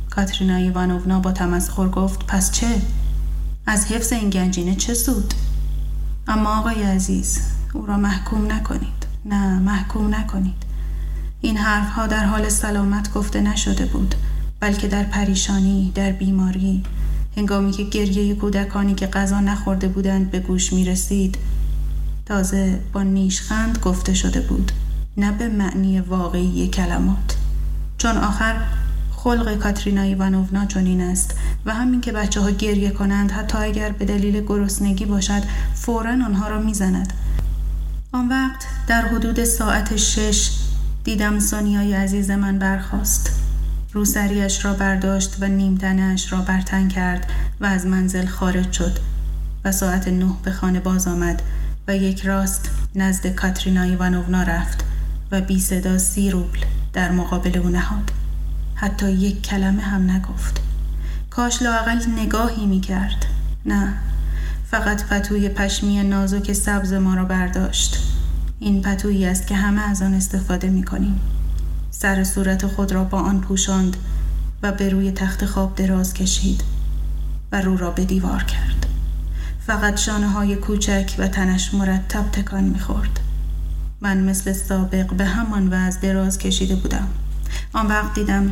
[0.09, 2.81] کاترینا ایوانوونا با تمسخر گفت پس چه؟
[3.65, 5.33] از حفظ این گنجینه چه سود؟
[6.29, 7.39] اما آقای عزیز
[7.73, 9.07] او را محکوم نکنید.
[9.25, 10.63] نه محکوم نکنید.
[11.41, 14.15] این حرفها در حال سلامت گفته نشده بود
[14.59, 16.83] بلکه در پریشانی در بیماری.
[17.37, 21.37] هنگامی که گریه کودکانی که غذا نخورده بودند به گوش می رسید
[22.25, 24.71] تازه با نیشخند گفته شده بود
[25.17, 27.37] نه به معنی واقعی کلمات.
[27.97, 28.55] چون آخر
[29.23, 34.05] خلق کاترینا ایوانوونا چنین است و همین که بچه ها گریه کنند حتی اگر به
[34.05, 37.13] دلیل گرسنگی باشد فورا آنها را می‌زند.
[38.11, 40.51] آن وقت در حدود ساعت شش
[41.03, 43.31] دیدم سونیای عزیز من برخواست
[43.93, 48.99] روسریش را برداشت و نیمتنش را برتن کرد و از منزل خارج شد
[49.65, 51.41] و ساعت نه به خانه باز آمد
[51.87, 54.85] و یک راست نزد کاترینا ایوانوونا رفت
[55.31, 56.59] و بی صدا سی روبل
[56.93, 58.18] در مقابل او نهاد.
[58.81, 60.61] حتی یک کلمه هم نگفت.
[61.29, 63.25] کاش لاقل نگاهی می کرد
[63.65, 63.93] نه
[64.71, 67.97] فقط پتوی پشمی نازک سبز ما را برداشت.
[68.59, 71.19] این پتویی است که همه از آن استفاده می کنیم
[71.91, 73.97] سر صورت خود را با آن پوشاند
[74.63, 76.63] و به روی تخت خواب دراز کشید
[77.51, 78.85] و رو را به دیوار کرد.
[79.67, 83.19] فقط شانه های کوچک و تنش مرتب تکان می‌خورد.
[84.01, 87.07] من مثل سابق به همان وضع دراز کشیده بودم.
[87.73, 88.51] آن وقت دیدم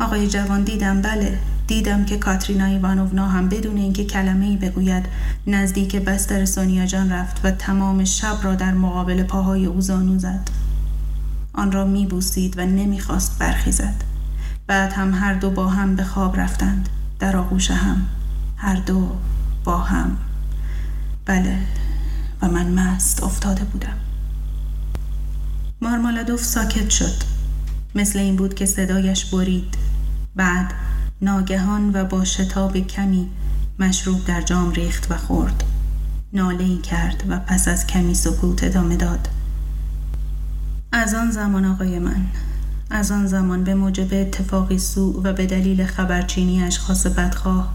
[0.00, 5.06] آقای جوان دیدم بله دیدم که کاترینا ایوانوونا هم بدون اینکه کلمه ای بگوید
[5.46, 10.50] نزدیک بستر سونیا جان رفت و تمام شب را در مقابل پاهای او زانو زد.
[11.52, 13.94] آن را میبوسید و نمی‌خواست برخیزد.
[14.66, 16.88] بعد هم هر دو با هم به خواب رفتند.
[17.18, 18.06] در آغوش هم
[18.56, 19.16] هر دو
[19.64, 20.16] با هم.
[21.26, 21.58] بله
[22.42, 23.96] و من مست افتاده بودم.
[25.80, 27.33] مارمالادوف ساکت شد.
[27.94, 29.74] مثل این بود که صدایش برید.
[30.36, 30.74] بعد
[31.22, 33.28] ناگهان و با شتاب کمی
[33.78, 35.64] مشروب در جام ریخت و خورد.
[36.32, 39.28] ناله کرد و پس از کمی سکوت ادامه داد.
[40.92, 42.26] از آن زمان آقای من
[42.90, 47.74] از آن زمان به موجب اتفاقی سوء و به دلیل خبرچینی اشخاص بدخواه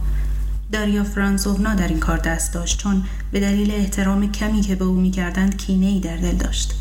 [0.71, 4.95] داریا فرانسوونا در این کار دست داشت چون به دلیل احترام کمی که به او
[4.95, 6.75] می‌کردند کینه ای در دل داشت.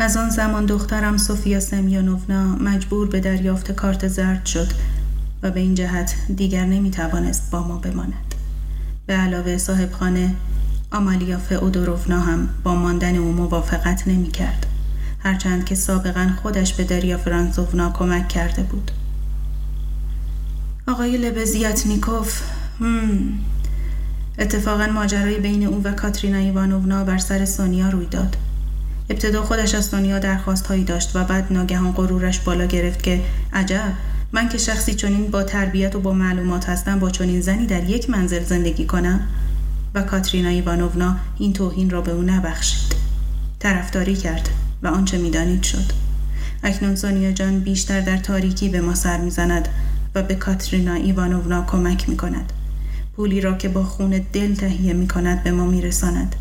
[0.00, 4.68] از آن زمان دخترم سوفیا سمیانوونا مجبور به دریافت کارت زرد شد
[5.42, 8.34] و به این جهت دیگر نمی توانست با ما بماند.
[9.06, 10.34] به علاوه صاحب خانه
[10.92, 14.66] آمالیا فئودوروونا هم با ماندن او موافقت نمی کرد
[15.18, 18.90] هرچند که سابقا خودش به دریا فرانسوونا کمک کرده بود.
[20.86, 22.42] آقای لبزیاتنیکوف
[24.38, 28.36] اتفاقا ماجرای بین او و کاترینا ایوانوونا بر سر سونیا روی داد.
[29.10, 33.20] ابتدا خودش از سونیا درخواست هایی داشت و بعد ناگهان غرورش بالا گرفت که
[33.52, 33.92] عجب!
[34.32, 38.10] من که شخصی چنین با تربیت و با معلومات هستم با چنین زنی در یک
[38.10, 39.20] منزل زندگی کنم؟
[39.94, 42.96] و کاترینا ایوانوونا این توهین را به او نبخشید.
[43.58, 44.48] طرفداری کرد
[44.82, 45.92] و آنچه می‌دانید شد.
[46.62, 49.68] اکنون سونیا جان بیشتر در تاریکی به ما سر می‌زند
[50.14, 52.52] و به کاترینا ایوانوونا کمک می کند
[53.16, 56.36] پولی را که با خون دل تهیه می کند به ما می رساند.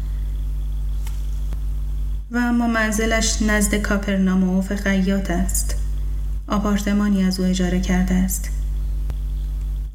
[2.32, 5.76] و اما منزلش نزد کاپرناموف قیات است.
[6.48, 8.50] آپارتمانی از او اجاره کرده است.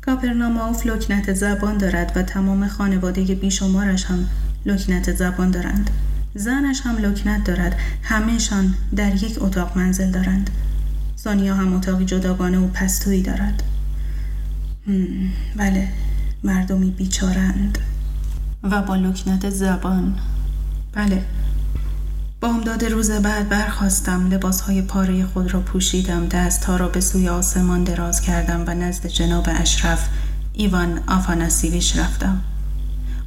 [0.00, 4.28] کاپرناموف لکنت زبان دارد و تمام خانواده بیشمارش هم
[4.66, 5.90] لکنت زبان دارند.
[6.34, 7.76] زنش هم لکنت دارد.
[8.02, 10.50] همهشان در یک اتاق منزل دارند.
[11.16, 13.62] سانیا هم اتاقی جداگانه و پستویی دارد.
[15.56, 15.88] بله
[16.44, 17.78] مردمی بیچارند.
[18.62, 20.14] و با لکنت زبان.
[20.92, 21.22] بله.
[22.42, 28.20] بامداد روز بعد برخواستم لباسهای پاره خود را پوشیدم دستها را به سوی آسمان دراز
[28.20, 30.08] کردم و نزد جناب اشرف
[30.52, 32.40] ایوان آفاناسیویچ رفتم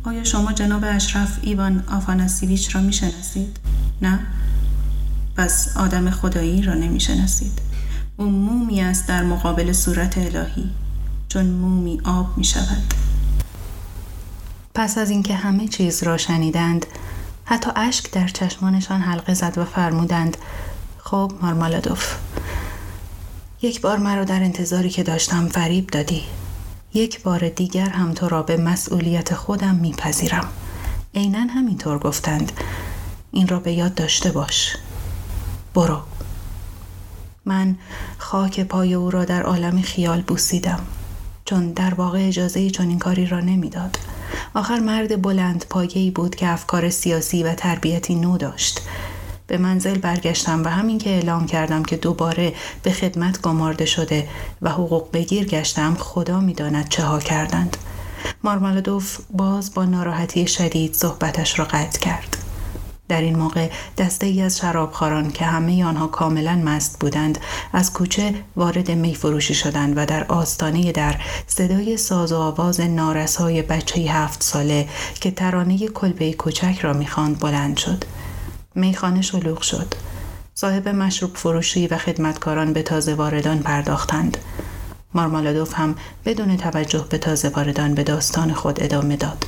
[0.04, 3.58] آیا شما جناب اشرف ایوان آفاناسیویچ را می‌شناسید؟
[4.02, 4.20] نه؟
[5.38, 7.60] پس آدم خدایی را نمی‌شناسید
[8.18, 10.70] او مومی است در مقابل صورت الهی
[11.30, 12.94] چون مومی آب می شود
[14.74, 16.86] پس از اینکه همه چیز را شنیدند
[17.46, 20.38] حتی اشک در چشمانشان حلقه زد و فرمودند
[20.98, 22.16] خب مارمالادوف.
[23.62, 26.24] یک بار مرا در انتظاری که داشتم فریب دادی.
[26.94, 30.48] یک بار دیگر هم تو را به مسئولیت خودم میپذیرم.
[31.16, 32.52] عینا همینطور گفتند.
[33.32, 34.78] این را به یاد داشته باش.
[35.74, 36.02] برو.
[37.46, 37.76] من
[38.18, 40.80] خاک پای او را در عالم خیال بوسیدم
[41.46, 43.98] چون در واقع اجازه چون این کاری را نمی‌داد.
[44.56, 48.82] آخر مرد بلند پایه‌ای بود که افکار سیاسی و تربیتی نو داشت.
[49.48, 54.28] به منزل برگشتم و همین که اعلام کردم که دوباره به خدمت گمارده شده
[54.62, 57.78] و حقوق بگیر گشتم خدا می‌داند چه ها کردند.
[58.44, 62.35] مارمالادوف باز با ناراحتی شدید صحبتش را قطع کرد.
[63.08, 67.38] در این موقع دسته ای از شرابخاران که همه آنها کاملا مست بودند
[67.74, 71.16] از کوچه وارد می فروشی شدند و در آستانه در
[71.48, 74.90] صدای ساز و آواز نارسای بچه هفت ساله
[75.22, 78.04] که ترانه کلبه کوچک را می‌خواند بلند شد.
[78.76, 79.94] میخانه شلوغ شد.
[80.54, 84.38] صاحب مشروب فروشی و خدمتکاران به تازه واردان پرداختند.
[85.14, 89.46] مارمالادوف هم بدون توجه به تازه واردان به داستان خود ادامه داد.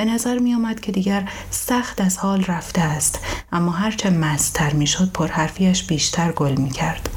[0.00, 3.18] به نظر می آمد که دیگر سخت از حال رفته است
[3.52, 7.08] اما هرچه مستر می شد پرحرفیش بیشتر گل می کرد.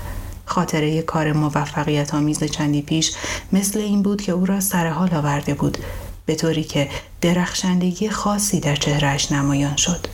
[0.46, 3.12] خاطره کار موفقیت آمیز چندی پیش
[3.52, 5.78] مثل این بود که او را سر حال آورده بود
[6.26, 6.89] به طوری که
[7.22, 10.08] درخشندگی خاصی در چهرهش نمایان شد.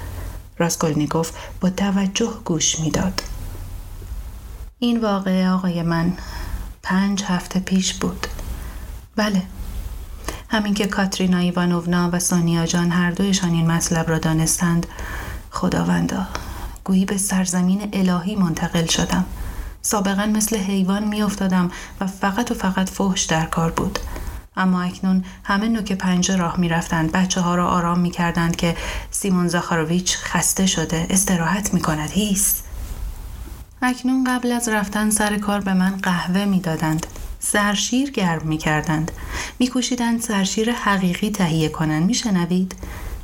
[0.58, 3.22] راسکولنیکوف با توجه گوش می‌داد.
[4.80, 6.14] این واقعه آقای من
[6.84, 8.28] پنج هفته پیش بود.
[9.16, 9.42] بله
[10.50, 14.88] همین که کاترینا ایوانوونا و سونیا جان هر دویشان این مطلب را دانستند
[15.52, 16.28] خداوندا
[16.84, 19.26] گویی به سرزمین الهی منتقل شدم.
[19.82, 24.00] سابقا مثل حیوان میافتادم و فقط و فقط فحش در کار بود.
[24.58, 27.12] اما اکنون همه نوک پنجه راه می‌رفتند.
[27.12, 28.78] بچه ها را آرام می‌کردند که
[29.12, 32.10] سیمون زاخاروویچ خسته شده استراحت می‌کند.
[32.10, 32.62] هیس!
[33.82, 37.08] اکنون قبل از رفتن سر کار به من قهوه می‌دادند.
[37.40, 39.12] سرشیر گرم می کردند
[39.60, 42.76] می کوشیدند سرشیر حقیقی تهیه کنند می شنوید؟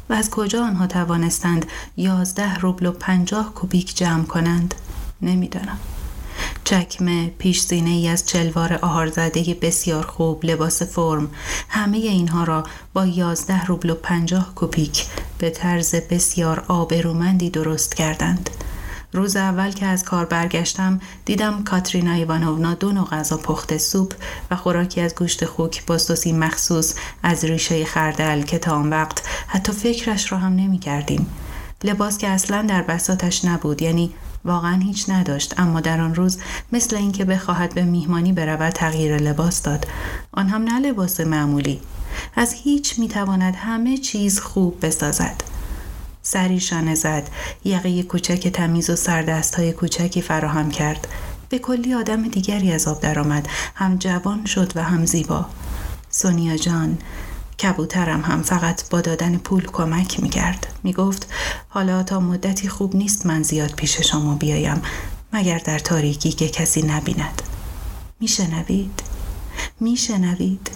[0.10, 1.65] و از کجا آنها توانستند
[1.97, 4.75] یازده روبل و پنجاه کوبیک جمع کنند؟
[5.21, 5.78] نمی‌دانم.
[6.63, 11.30] چکمه پیش زینه ای از چلوار آهارزده بسیار خوب لباس فرم
[11.69, 15.06] همه اینها را با یازده روبل و پنجاه کوبیک
[15.38, 18.49] به طرز بسیار آبرومندی درست کردند
[19.15, 24.13] روز اول که از کار برگشتم دیدم کاترینا ایوانوونا دو نوع غذا پخته سوپ
[24.51, 29.23] و خوراکی از گوشت خوک با سوسی مخصوص از ریشه خردل که تا آن وقت
[29.47, 31.28] حتی فکرش را هم نمی کردیم.
[31.84, 34.13] لباس که اصلا در بساتش نبود یعنی
[34.45, 36.38] واقعا هیچ نداشت اما در آن روز
[36.71, 39.88] مثل اینکه بخواهد به میهمانی برود تغییر لباس داد.
[40.32, 41.80] آن هم نه لباس معمولی.
[42.36, 45.55] از هیچ می‌تواند همه چیز خوب بسازد.
[46.25, 47.29] سری شانه زد.
[47.63, 51.07] یقه کوچک تمیز و سردست های کوچکی فراهم کرد.
[51.49, 53.47] به کلی آدم دیگری از آب درآمد.
[53.75, 55.45] هم جوان شد و هم زیبا.
[56.09, 56.97] سونیا جان
[57.63, 61.27] کبوترم هم فقط با دادن پول کمک می کرد می گفت
[61.69, 64.81] حالا تا مدتی خوب نیست من زیاد پیش شما بیایم
[65.33, 67.41] مگر در تاریکی که کسی نبیند.
[68.19, 69.01] می شنوید؟
[69.79, 70.71] می شنوید؟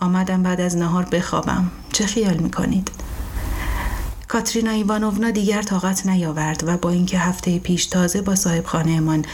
[0.00, 1.70] آمدم بعد از نهار بخوابم.
[1.92, 2.90] چه خیال می کنید؟
[4.30, 9.24] کاترینا ایوانوونا دیگر طاقت نیاورد و با اینکه هفته پیش تازه با صاحب خانهمان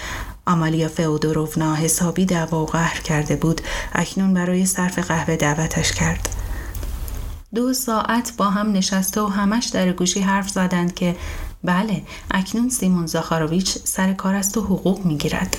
[0.46, 3.60] آمالیا فئودوروونا حسابی دعوا و قهر کرده بود
[3.92, 6.28] اکنون برای صرف قهوه دعوتش کرد.
[7.54, 11.16] دو ساعت با هم نشسته و همش در گوشی حرف زدند که
[11.64, 15.56] بله اکنون سیمون زاخاروویچ سر کار است و حقوق می‌گیرد.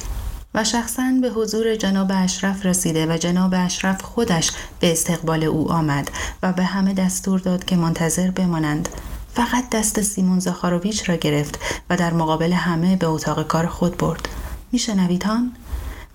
[0.54, 6.12] و شخصا به حضور جناب اشرف رسیده و جناب اشرف خودش به استقبال او آمد
[6.44, 8.90] و به همه دستور داد که منتظر بمانند.
[9.38, 14.28] فقط دست سیمون زاخاروویچ را گرفت و در مقابل همه به اتاق کار خود برد.
[14.72, 15.52] میشنوید هان؟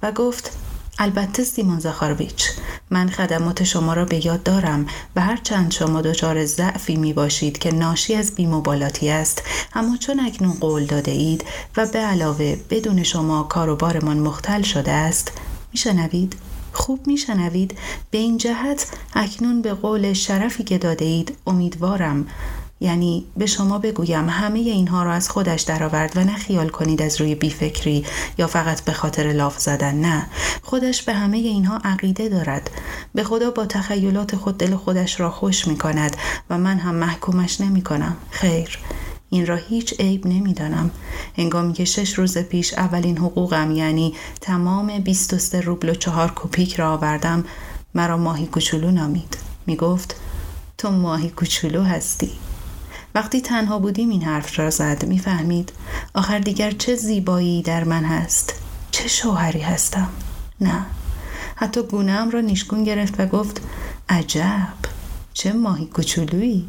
[0.03, 0.57] و گفت
[0.99, 2.51] البته سیمون زاخاروویچ
[2.91, 7.75] من خدمات شما را به یاد دارم و هرچند شما دچار ضعفی می باشید که
[7.75, 9.43] ناشی از بیمبالاتی است
[9.75, 11.45] اما چون اکنون قول داده اید
[11.77, 15.33] و به علاوه بدون شما کاروبارمان مختل شده است
[15.73, 16.37] میشنوید؟
[16.73, 17.79] خوب میشنوید؟
[18.11, 22.27] به این جهت اکنون به قول شرفی که داده اید امیدوارم
[22.83, 27.21] یعنی به شما بگویم همه اینها را از خودش درآورد و نه خیال کنید از
[27.21, 28.05] روی بیفکری
[28.39, 30.27] یا فقط به خاطر لاف زدن نه.
[30.63, 32.71] خودش به همه اینها عقیده دارد.
[33.15, 36.17] به خدا با تخیلات خود دل خودش را خوش می کند
[36.51, 38.79] و من هم محکومش نمی کنم خیر.
[39.31, 40.91] این را هیچ عیب نمی‌دانم.
[41.37, 46.93] هنگامی که شش روز پیش اولین حقوقم یعنی تمام 23 روبل و چهار کوپیک را
[46.93, 47.45] آوردم
[47.95, 49.37] مرا ماهی کوچولو نامید.
[49.67, 50.17] می گفت
[50.79, 52.31] تو ماهی کوچولو هستی.
[53.15, 55.73] وقتی تنها بودیم این حرف را زد می‌فهمید.
[56.15, 58.55] آخر دیگر چه زیبایی در من هست.
[58.91, 60.09] چه شوهری هستم.
[60.61, 60.87] نه.
[61.57, 63.61] حتی گونهام را نیشگون گرفت و گفت
[64.09, 64.75] عجب.
[65.35, 66.69] چه ماهی کوچولویی.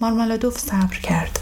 [0.00, 1.38] مارمالادوف صبر کرد.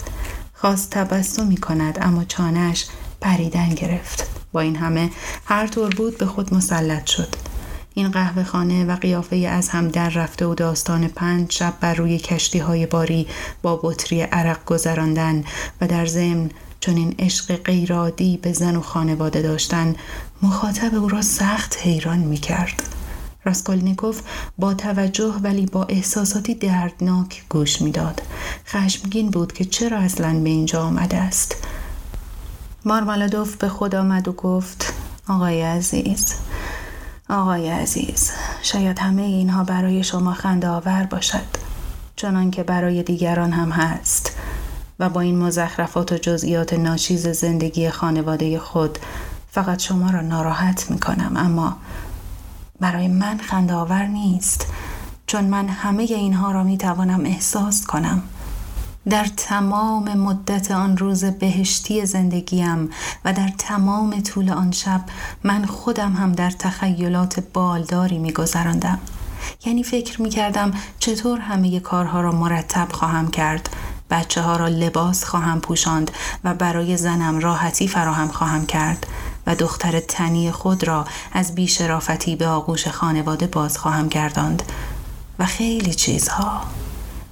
[0.55, 2.87] خواست تبسمی کند اما چانش
[3.21, 4.31] پریدن گرفت.
[4.53, 5.11] با این همه
[5.45, 7.35] هر طور بود به خود مسلط شد.
[7.95, 12.19] این قهوه خانه و قیافه از هم در رفته و داستان پنج شب بر روی
[12.19, 13.27] کشتی های باری
[13.63, 15.45] با بطری عرق گذراندن
[15.81, 16.51] و در ضمن
[16.87, 19.95] این عشق غیرادی به زن و خانواده داشتن
[20.43, 22.83] مخاطب او را سخت حیران می کرد.
[23.45, 24.21] راسکولنیکوف
[24.59, 28.23] با توجه ولی با احساساتی دردناک گوش می‌داد.
[28.67, 31.57] خشمگین بود که چرا اصلا به اینجا آمده است.
[32.85, 34.93] مارمالادوف به خود آمد و گفت
[35.29, 36.35] آقای عزیز
[37.31, 41.47] آقای عزیز شاید همه اینها برای شما خنده آور باشد
[42.17, 44.37] چنان که برای دیگران هم هست
[44.99, 48.99] و با این مزخرفات و جزئیات ناچیز زندگی خانواده خود
[49.51, 51.77] فقط شما را ناراحت می کنم اما
[52.81, 54.67] برای من خنده آور نیست
[55.27, 58.23] چون من همه اینها را می توانم احساس کنم.
[59.11, 62.91] در تمام مدت آن روز بهشتی زندگیم
[63.25, 65.01] و در تمام طول آن شب
[65.45, 68.99] من خودم هم در تخیلات بالداری می گذراندم.
[69.65, 73.71] یعنی فکر می کردم چطور همه کارها را مرتب خواهم کرد
[74.11, 76.11] بچه ها را لباس خواهم پوشاند
[76.45, 79.07] و برای زنم راحتی فراهم خواهم کرد
[79.47, 84.63] و دختر تنی خود را از بیشرافتی به آغوش خانواده باز خواهم گرداند
[85.39, 86.63] و خیلی چیزها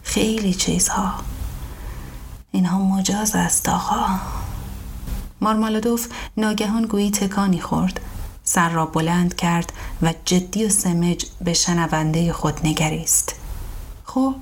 [0.02, 1.14] خیلی چیزها
[2.57, 4.07] اینها مجاز است آقا.
[5.40, 8.00] مارمالادوف ناگهان گویی تکانی خورد.
[8.44, 13.34] سر را بلند کرد و جدی و سمج به شنونده خود نگریست.
[14.04, 14.34] خب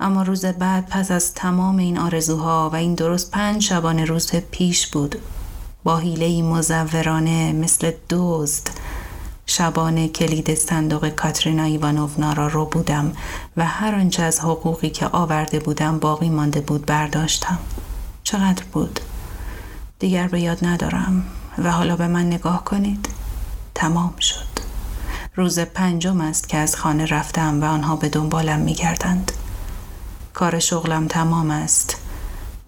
[0.00, 4.86] اما روز بعد پس از تمام این آرزوها و این درست پنج شبانه روز پیش
[4.86, 5.16] بود.
[5.84, 8.68] با حیله مزورانه مثل دزد
[9.50, 13.12] شبانه کلید صندوق کاترینا ایوانوونا را رو بودم
[13.56, 17.58] و هر آنچه از حقوقی که آورده بودم باقی مانده بود برداشتم.
[18.24, 19.00] چقدر بود؟
[19.98, 21.24] دیگر به یاد ندارم
[21.58, 23.08] و حالا به من نگاه کنید.
[23.74, 24.46] تمام شد.
[25.36, 29.32] روز پنجم است که از خانه رفتم و آنها به دنبالم میگردند.
[30.34, 31.96] کار شغلم تمام است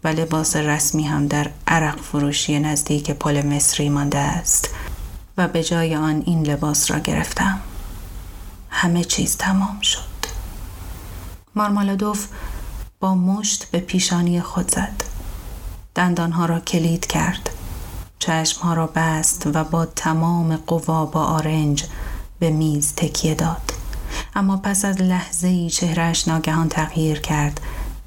[0.04, 4.70] و لباس رسمی هم در عرق فروشی نزدیک پل مصری مانده است.
[5.36, 7.60] و به جای آن این لباس را گرفتم.
[8.70, 10.00] همه چیز تمام شد.
[11.54, 12.28] مارمالادوف
[13.00, 15.02] با مشت به پیشانی خود زد.
[15.94, 17.50] دندانها را کلید کرد.
[18.18, 21.84] چشمها را بست و با تمام قوا با آرنج
[22.38, 23.72] به میز تکیه داد.
[24.34, 27.60] اما پس از لحظه ای چهرش ناگهان تغییر کرد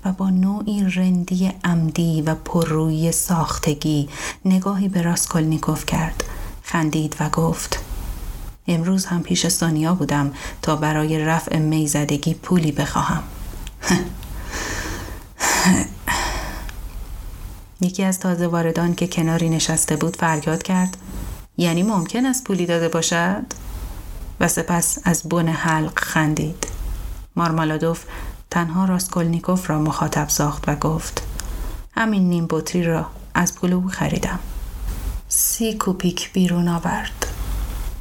[0.06, 4.10] و با نوعی رندی عمدی و پررویی ساختگی
[4.46, 6.24] نگاهی به راسکولنیکوف کرد.
[6.66, 7.80] خندید و گفت
[8.68, 13.24] امروز هم پیش سونیا بودم تا برای رفع میزدگی پولی بخواهم.
[17.82, 20.98] یکی از تازه واردان که کناری نشسته بود فریاد کرد
[21.58, 23.46] یعنی ممکن است پولی داده باشد؟
[24.40, 26.68] و سپس از بن حلق خندید.
[27.36, 28.04] مارمالادوف
[28.52, 31.28] تنها راسکولنیکوف را مخاطب ساخت و گفت
[31.96, 34.40] همین نیم بطری را از پول خریدم.
[35.38, 37.26] سی کوپیک بیرون آورد.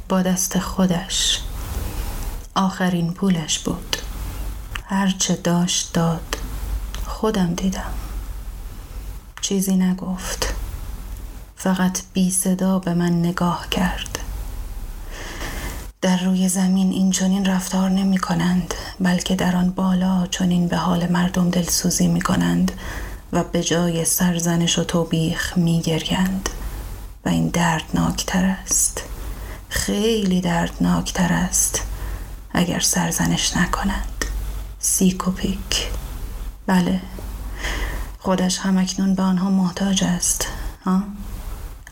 [0.09, 1.41] با دست خودش.
[2.55, 3.95] آخرین پولش بود.
[4.85, 6.35] هرچه داشت داد.
[7.05, 7.93] خودم دیدم.
[9.41, 10.53] چیزی نگفت.
[11.55, 14.19] فقط بی صدا به من نگاه کرد.
[16.01, 21.07] در روی زمین این چنین رفتار نمی کنند بلکه در آن بالا چنین به حال
[21.07, 22.71] مردم دلسوزی می کنند
[23.33, 26.49] و به جای سرزنش و توبیخ می گریند.
[27.25, 29.03] و این دردناکتر است.
[29.69, 31.81] خیلی دردناکتر است
[32.53, 34.25] اگر سرزنش نکنند
[34.79, 35.87] سیکوپیک.
[36.67, 37.01] بله.
[38.19, 40.47] خودش همکنون به آنها محتاج است.
[40.85, 41.03] ها؟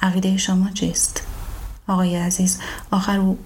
[0.01, 1.21] عقیده شما چیست؟
[1.87, 2.59] آقای عزیز
[2.91, 3.37] آخر او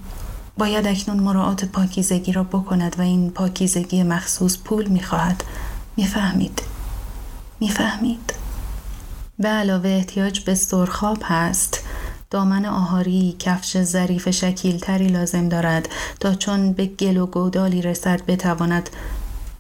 [0.58, 5.44] باید اکنون مراعات پاکیزگی را بکند و این پاکیزگی مخصوص پول می‌خواهد.
[5.98, 6.62] می‌فهمید.
[7.60, 8.34] می‌فهمید.
[9.40, 11.84] به علاوه احتیاج به سرخاب هست.
[12.32, 18.90] دامن آهاری کفش ظریف شکیلتری لازم دارد تا چون به گل و گودالی رسد بتواند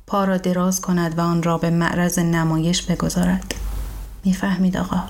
[0.07, 3.53] پا را دراز کند و آن را به معرض نمایش بگذارد.
[4.25, 5.03] می‌فهمید آقا؟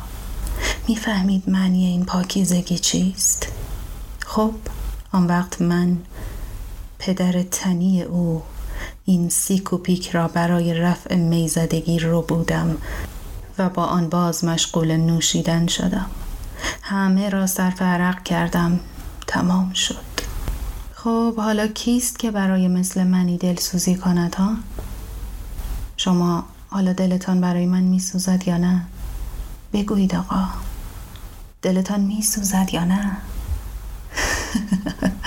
[0.88, 3.48] می‌فهمید معنی این پاکیزگی چیست؟
[4.26, 4.54] خب
[5.12, 5.98] آن وقت من
[7.00, 8.42] پدر تنی او
[9.06, 12.78] این سیکوپیک را برای رفع میزدگی رو بودم.
[13.60, 16.06] و با آن باز مشغول نوشیدن شدم
[16.82, 18.80] همه را صرف عرق کردم
[19.28, 20.08] تمام شد
[20.94, 24.56] خب حالا کیست که برای مثل منی دلسوزی کند ها؟
[25.98, 28.86] شما حالا دلتان برای من میسوزد یا نه؟
[29.74, 30.48] بگویید آقا
[31.62, 33.18] دلتان میسوزد یا نه؟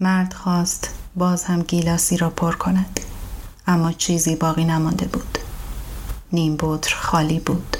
[0.00, 3.00] مرد خواست باز هم گیلاسی را پر کند
[3.66, 5.38] اما چیزی باقی نمانده بود
[6.32, 7.76] نیم بطر خالی بود.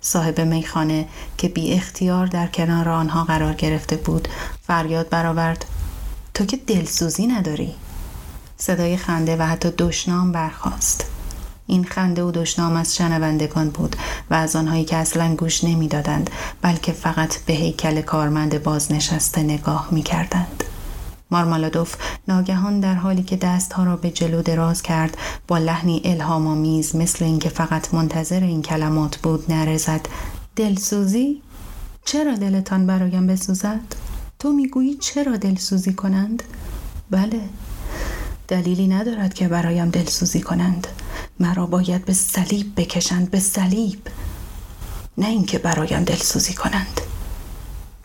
[0.00, 4.28] صاحب میخانه که بی اختیار در کنار آنها قرار گرفته بود
[4.66, 5.64] فریاد برآورد.
[6.34, 7.74] تو که دلسوزی نداری؟
[8.56, 11.04] صدای خنده و حتی دشنام برخاست.
[11.66, 13.96] این خنده و دشنام از شنوندگان بود
[14.30, 16.30] و از آنهایی که اصلا گوش نمی‌دادند
[16.62, 20.64] بلکه فقط به هیکل کارمند بازنشسته نگاه می کردند.
[21.30, 21.96] مارمالادوف
[22.28, 25.16] ناگهان در حالی که دستها را به جلو دراز کرد
[25.48, 30.06] با لحنی الهام آمیز مثل اینکه فقط منتظر این کلمات بود نرزد
[30.56, 31.42] دلسوزی
[32.04, 33.80] چرا دلتان برایم بسوزد؟
[34.38, 36.42] تو می‌گویی چرا دلسوزی کنند؟
[37.10, 37.40] بله
[38.48, 40.86] دلیلی ندارد که برایم دلسوزی کنند.
[41.40, 44.00] مرا باید به صلیب بکشند به صلیب.
[45.18, 47.00] نه اینکه برایم دلسوزی کنند.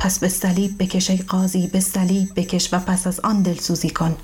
[0.05, 4.15] پس به صلیب بکش ای قاضی به صلیب بکش و پس از آن دلسوزی کن.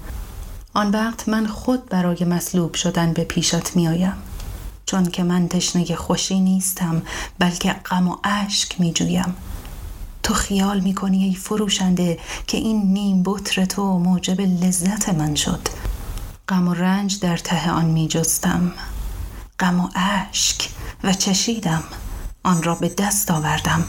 [0.74, 4.14] آن وقت من خود برای مصلوب شدن به پیشت میآیم.
[4.86, 7.02] چون که من تشنه خوشی نیستم
[7.40, 9.36] بلکه غم و اشک می جویم
[10.24, 15.68] تو خیال می کنی ای فروشنده که این نیم بطر تو موجب لذت من شد.
[16.50, 18.72] غم و رنج در ته آن می جستم
[19.60, 20.70] غم و اشک
[21.04, 21.84] و چشیدم.
[22.44, 23.86] آن را به دست آوردم.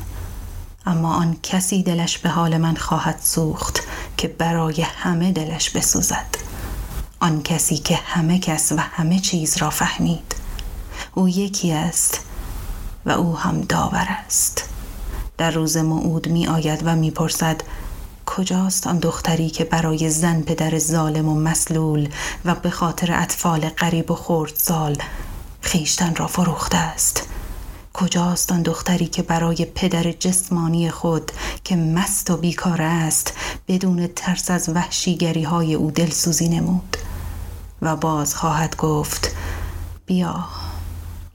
[0.86, 3.80] اما آن کسی دلش به حال من خواهد سوخت
[4.16, 6.26] که برای همه دلش بسوزد.
[7.20, 10.34] آن کسی که همه کس و همه چیز را فهمید.
[11.14, 12.20] او یکی است
[13.06, 14.68] و او هم داور است.
[15.38, 17.60] در روز موعود می آید و می پرسد
[18.26, 22.08] کجاست آن دختری که برای زن پدر ظالم و مسلول
[22.44, 24.96] و به خاطر اطفال غریب و سال
[25.60, 27.28] خیشتن را فروخته است؟
[27.94, 31.32] کجاست آن دختری که برای پدر جسمانی خود
[31.64, 33.34] که مست و بیکار است
[33.68, 36.96] بدون ترس از وحشیگری های او دلسوزی نمود؟
[37.82, 39.36] و باز خواهد گفت
[40.06, 40.44] بیا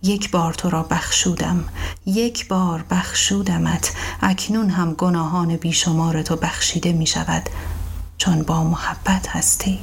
[0.04, 1.66] یک بار تو را بخشودم
[2.06, 7.50] یک بار بخشودمت اکنون هم گناهان بیشمار تو بخشیده می شود
[8.18, 9.80] چون با محبت هستی.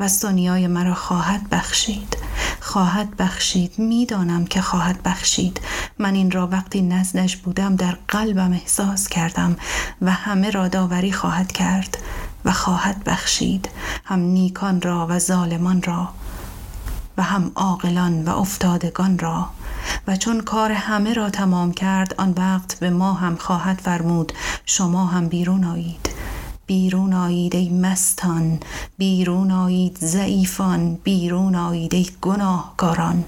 [0.00, 2.16] و سنیای مرا خواهد بخشید
[2.60, 5.60] خواهد بخشید می‌دانم که خواهد بخشید.
[5.98, 9.56] من این را وقتی نزدش بودم در قلبم احساس کردم
[10.02, 11.98] و همه را داوری خواهد کرد
[12.44, 13.68] و خواهد بخشید.
[14.04, 16.08] هم نیکان را و ظالمان را
[17.18, 19.48] و هم عاقلان و افتادگان را.
[20.06, 24.32] و چون کار همه را تمام کرد آن وقت به ما هم خواهد فرمود
[24.66, 26.08] شما هم بیرون آیید.
[26.66, 28.60] بیرون آیید ای مستان
[28.98, 33.24] بیرون آیید ضعیفان بیرون آیید ای گناهکاران.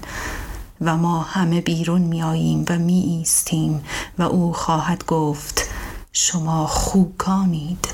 [0.81, 3.83] و ما همه بیرون می آییم و می ایستیم
[4.17, 5.69] و او خواهد گفت
[6.11, 7.87] شما خوکانید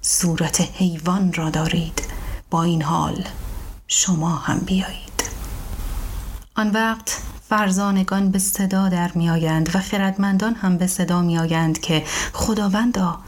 [0.00, 2.02] صورت حیوان را دارید
[2.50, 3.24] با این حال
[3.86, 5.24] شما هم بیایید.
[6.56, 13.18] آن وقت فرزانگان به صدا در میآیند و خردمندان هم به صدا میآیند که خداوندا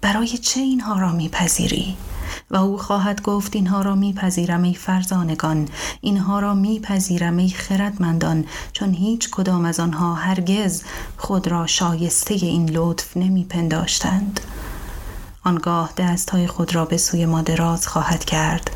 [0.00, 1.96] برای چه اینها را میپذیری؟
[2.54, 5.68] و او خواهد گفت اینها را میپذیرم ای فرزانگان.
[6.00, 8.44] اینها را میپذیرم ای خردمندان.
[8.72, 10.82] چون هیچ کدام از آنها هرگز
[11.16, 14.40] خود را شایسته این لطف نمیپنداشتند.
[15.44, 18.70] آنگاه دستهای خود را به سوی ما دراز خواهد کرد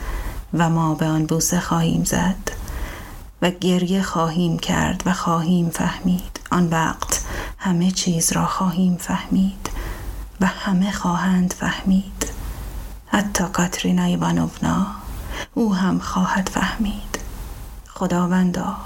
[0.54, 2.50] و ما به آن بوسه خواهیم زد
[3.42, 6.40] و گریه خواهیم کرد و خواهیم فهمید.
[6.50, 7.24] آن وقت
[7.58, 9.70] همه چیز را خواهیم فهمید
[10.40, 12.37] و همه خواهند فهمید.
[13.10, 14.86] حتی کاترینا ایوانونا
[15.54, 17.18] او هم خواهد فهمید.
[17.88, 18.76] خداوندا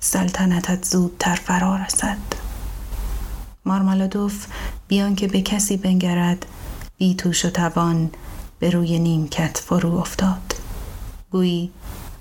[0.00, 2.18] سلطنتت زودتر فرا رسد.
[3.64, 4.46] مارمالادوف
[4.88, 6.46] بیان که به کسی بنگرد
[6.98, 8.10] بی توش و توان
[8.58, 10.54] به روی نیمکت فرو افتاد.
[11.30, 11.70] گویی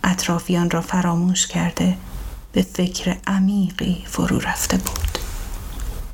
[0.04, 1.98] اطرافیان را فراموش کرده
[2.52, 5.18] به فکر عمیقی فرو رفته بود.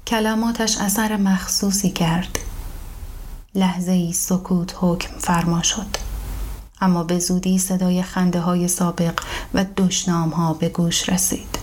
[0.08, 2.40] کلماتش اثر مخصوصی کرد.
[3.58, 5.98] لحظه ای سکوت حکم فرما شد.
[6.82, 9.20] اما به زودی صدای خنده های سابق
[9.54, 11.60] و دشنام ها به گوش رسید.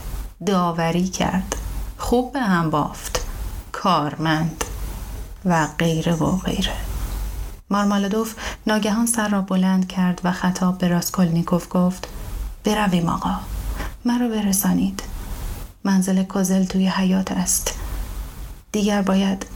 [0.47, 1.57] داوری کرد.
[1.99, 3.27] خوب به هم بافت.
[3.73, 4.65] کارمند.
[5.45, 6.73] و غیره و غیره.
[7.71, 8.35] مارمالدوف
[8.67, 12.09] ناگهان سر را بلند کرد و خطاب به راسکولنیکوف گفت
[12.65, 13.35] برویم آقا.
[14.05, 15.03] مرا برسانید.
[15.85, 17.75] منزل کوزل توی حیات است.
[18.73, 19.54] دیگر باید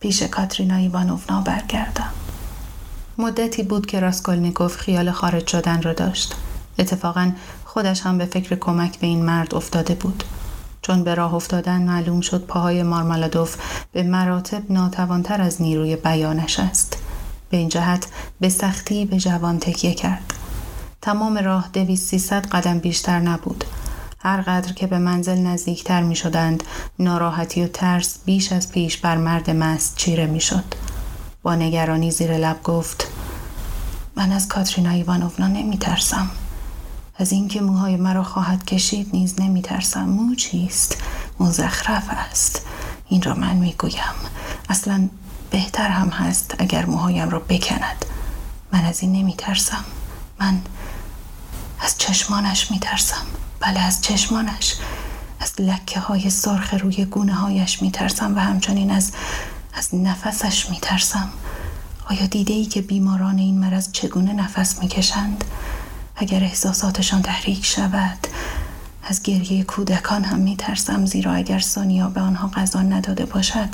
[0.00, 2.12] پیش کاترینا ایوانوفنا برگردم
[3.18, 6.34] مدتی بود که راسکولنیکوف خیال خارج شدن را داشت.
[6.78, 7.32] اتفاقا
[7.64, 10.24] خودش هم به فکر کمک به این مرد افتاده بود.
[10.82, 13.56] چون به راه افتادن معلوم شد پاهای مارمالادوف
[13.92, 16.98] به مراتب ناتوانتر از نیروی بیانش است.
[17.50, 18.06] به این جهت
[18.40, 20.32] به سختی به جوان تکیه کرد.
[21.02, 23.64] تمام راه دویست سیصد قدم بیشتر نبود.
[24.20, 26.62] هر قدر که به منزل نزدیکتر می شدند
[26.98, 30.64] ناراحتی و ترس بیش از پیش بر مرد مست چیره می شد.
[31.42, 33.08] با نگرانی زیر لب گفت
[34.16, 36.30] من از کاترینا ایوانوونا نمی ترسم.
[37.16, 40.04] از اینکه موهای مرا خواهد کشید نیز نمی ترسم.
[40.04, 40.96] مو چیست؟
[41.40, 42.66] مزخرف است.
[43.08, 44.14] این را من می گویم.
[44.68, 45.08] اصلا
[45.50, 48.04] بهتر هم هست اگر موهایم را بکند.
[48.72, 49.84] من از این نمی ترسم.
[50.40, 50.60] من
[51.80, 53.26] از چشمانش می ترسم.
[53.60, 54.74] بله از چشمانش
[55.40, 59.12] از لکه های سرخ روی گونه هایش می ترسم و همچنین از
[59.74, 61.28] از نفسش می ترسم
[62.10, 65.44] آیا دیده ای که بیماران این مرض چگونه نفس می کشند؟
[66.16, 68.18] اگر احساساتشان تحریک شود
[69.02, 73.68] از گریه کودکان هم می ترسم زیرا اگر سونیا به آنها غذا نداده باشد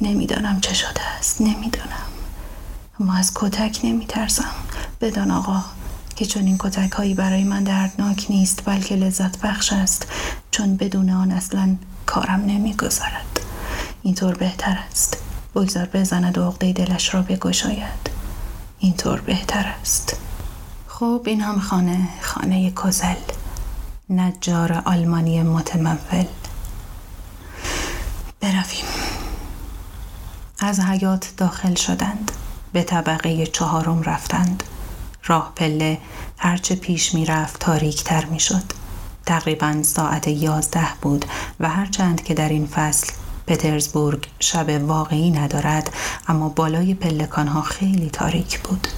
[0.00, 2.06] نمی‌دانم چه شده است نمی‌دانم.
[3.00, 4.50] اما از کتک نمی ترسم
[5.00, 5.64] بدان آقا
[6.16, 10.06] که چون این کتک هایی برای من دردناک نیست بلکه لذت بخش است.
[10.50, 13.40] چون بدون آن اصلا کارم نمی‌گذارد.
[14.02, 15.16] اینطور بهتر است.
[15.54, 18.10] بگذار بزند و عقده دلش را بگشاید.
[18.78, 20.16] اینطور بهتر است.
[20.88, 23.14] خب این هم خانه خانه کزل
[24.10, 26.26] نجار آلمانی متمول.
[28.40, 28.84] برویم.
[30.58, 32.32] از حیات داخل شدند.
[32.72, 34.62] به طبقه چهارم رفتند.
[35.26, 35.98] راه پله
[36.38, 38.62] هرچه پیش می رفت تاریکتر می شد.
[39.26, 41.24] تقریبا ساعت یازده بود
[41.60, 43.12] و هرچند که در این فصل
[43.46, 45.92] پترزبورگ شب واقعی ندارد
[46.28, 48.88] اما بالای پلکانها خیلی تاریک بود.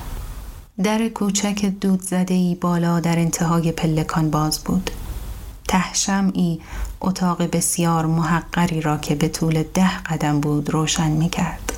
[0.82, 4.90] در کوچک دود زده ای بالا در انتهای پلکان باز بود.
[5.68, 6.60] ته شمعی
[7.00, 11.72] اتاق بسیار محقری را که به طول ده قدم بود روشن می کرد.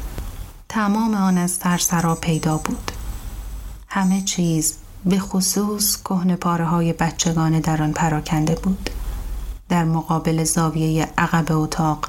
[0.69, 2.91] تمام آن از سرسرا پیدا بود.
[3.91, 4.75] همه چیز
[5.05, 8.91] به خصوص کهن پاره های بچگانه در آن پراکنده بود.
[9.69, 12.07] در مقابل زاویه عقب اتاق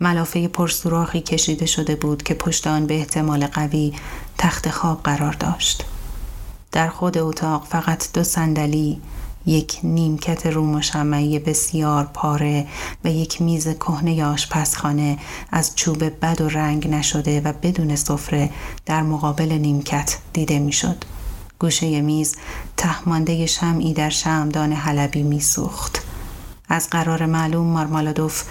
[0.00, 3.92] ملافه پرسوراخی کشیده شده بود که پشت آن به احتمال قوی
[4.38, 5.84] تخت خواب قرار داشت.
[6.72, 9.00] در خود اتاق فقط دو صندلی،
[9.46, 12.66] یک نیمکت روم و بسیار پاره
[13.04, 15.18] و یک میز کهنه آشپزخانه
[15.50, 18.50] از چوب بد و رنگ نشده و بدون سفره
[18.86, 21.04] در مقابل نیمکت دیده می‌شد.
[21.58, 22.36] گوشه میز
[22.76, 26.02] تهمانده شمعی در شمدان حلبی میسوخت.
[26.68, 28.44] از قرار معلوم مارمالادوف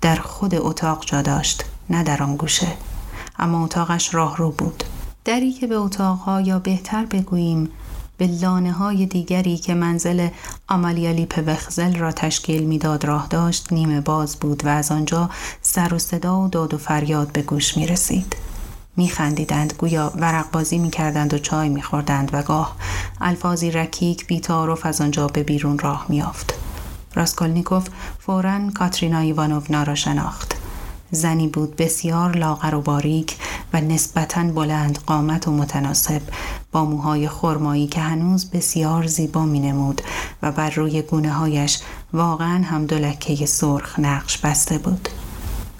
[0.00, 2.66] در خود اتاق جا داشت نه در آن گوشه
[3.38, 4.84] اما اتاقش راه رو بود
[5.24, 7.68] دری که به اتاقها یا بهتر بگوییم
[8.22, 10.28] به لانه های دیگری که منزل
[10.68, 15.30] آمالیالی پوخزل را تشکیل می‌داد راه داشت نیمه باز بود و از آنجا
[15.62, 18.36] سر و صدا و داد و فریاد به گوش می رسید.
[18.96, 22.76] می خندیدند گویا ورق بازی می کردند و چای می خوردند و گاه
[23.20, 26.50] الفاظی رکیک بیتارف از آنجا به بیرون راه می آفد.
[27.14, 30.61] راسکولنیکوف فورا کاترینا ایوانوونا را شناخت.
[31.14, 33.36] زنی بود بسیار لاغر و باریک
[33.72, 36.22] و نسبتا بلند قامت و متناسب
[36.72, 40.02] با موهای خرمایی که هنوز بسیار زیبا می نمود
[40.42, 41.78] و بر روی گونه هایش
[42.12, 45.08] واقعا هم دو لکه سرخ نقش بسته بود.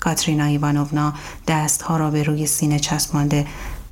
[0.00, 1.12] کاترینا ایوانوونا
[1.48, 3.46] دستها را به روی سینه چسبانده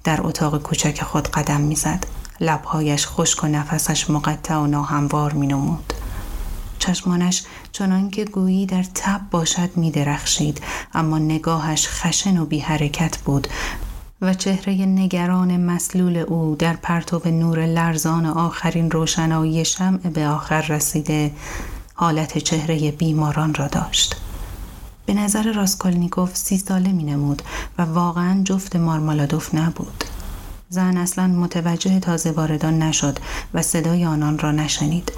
[0.04, 2.06] در اتاق کوچک خود قدم می‌زد.
[2.40, 5.92] لبهایش خشک و نفسش مقطع و ناهموار می نمود.
[6.80, 10.60] چشمانش چنان که گویی در تب باشد می درخشید
[10.94, 13.48] اما نگاهش خشن و بی حرکت بود
[14.22, 21.32] و چهره نگران مسلول او در پرتو نور لرزان آخرین روشنایی شمع به آخر رسیده
[21.94, 24.16] حالت چهره بیماران را داشت.
[25.06, 27.42] به نظر راسکولنیکوف سی ساله می نمود
[27.78, 30.04] و واقعا جفت مارمالادوف نبود.
[30.68, 33.18] زن اصلا متوجه تازه واردان نشد
[33.54, 35.12] و صدای آنان را نشنید.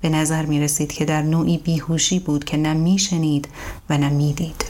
[0.00, 3.48] به نظر می رسید که در نوعی بیهوشی بود که نه می شنید
[3.90, 4.64] و نه می دید.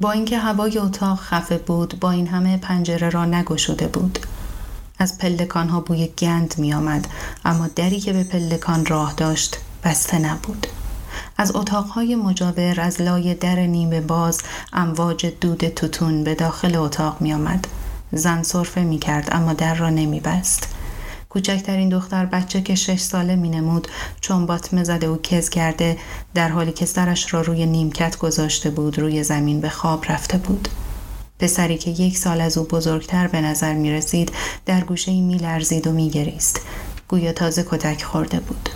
[0.00, 4.18] با اینکه هوای اتاق خفه بود با این همه پنجره را نگشوده بود
[4.98, 7.06] از پلکان ها بوی گند می آمد
[7.44, 10.66] اما دری که به پلکان راه داشت بسته نبود
[11.36, 17.32] از اتاقهای مجاور از لای در نیمه باز امواج دود توتون به داخل اتاق می
[17.32, 17.66] آمد.
[18.12, 20.68] زن صرفه می کرد اما در را نمی بست.
[21.32, 23.88] کوچکترین دختر بچه که شش ساله می نمود
[24.20, 25.98] چون باطمه زده و کز کرده
[26.34, 30.68] در حالی که سرش را روی نیمکت گذاشته بود روی زمین به خواب رفته بود.
[31.38, 34.32] پسری که یک سال از او بزرگتر به نظر می رسید
[34.66, 36.60] در گوشه می لرزید و می گریست.
[37.08, 38.68] گویا تازه کتک خورده بود.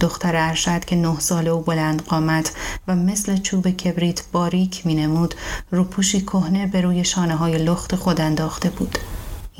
[0.00, 2.52] دختر ارشد که نه ساله و بلند قامت
[2.88, 5.34] و مثل چوب کبریت باریک می نمود
[5.70, 8.98] روپوشی کهنه به روی شانه های لخت خود انداخته بود.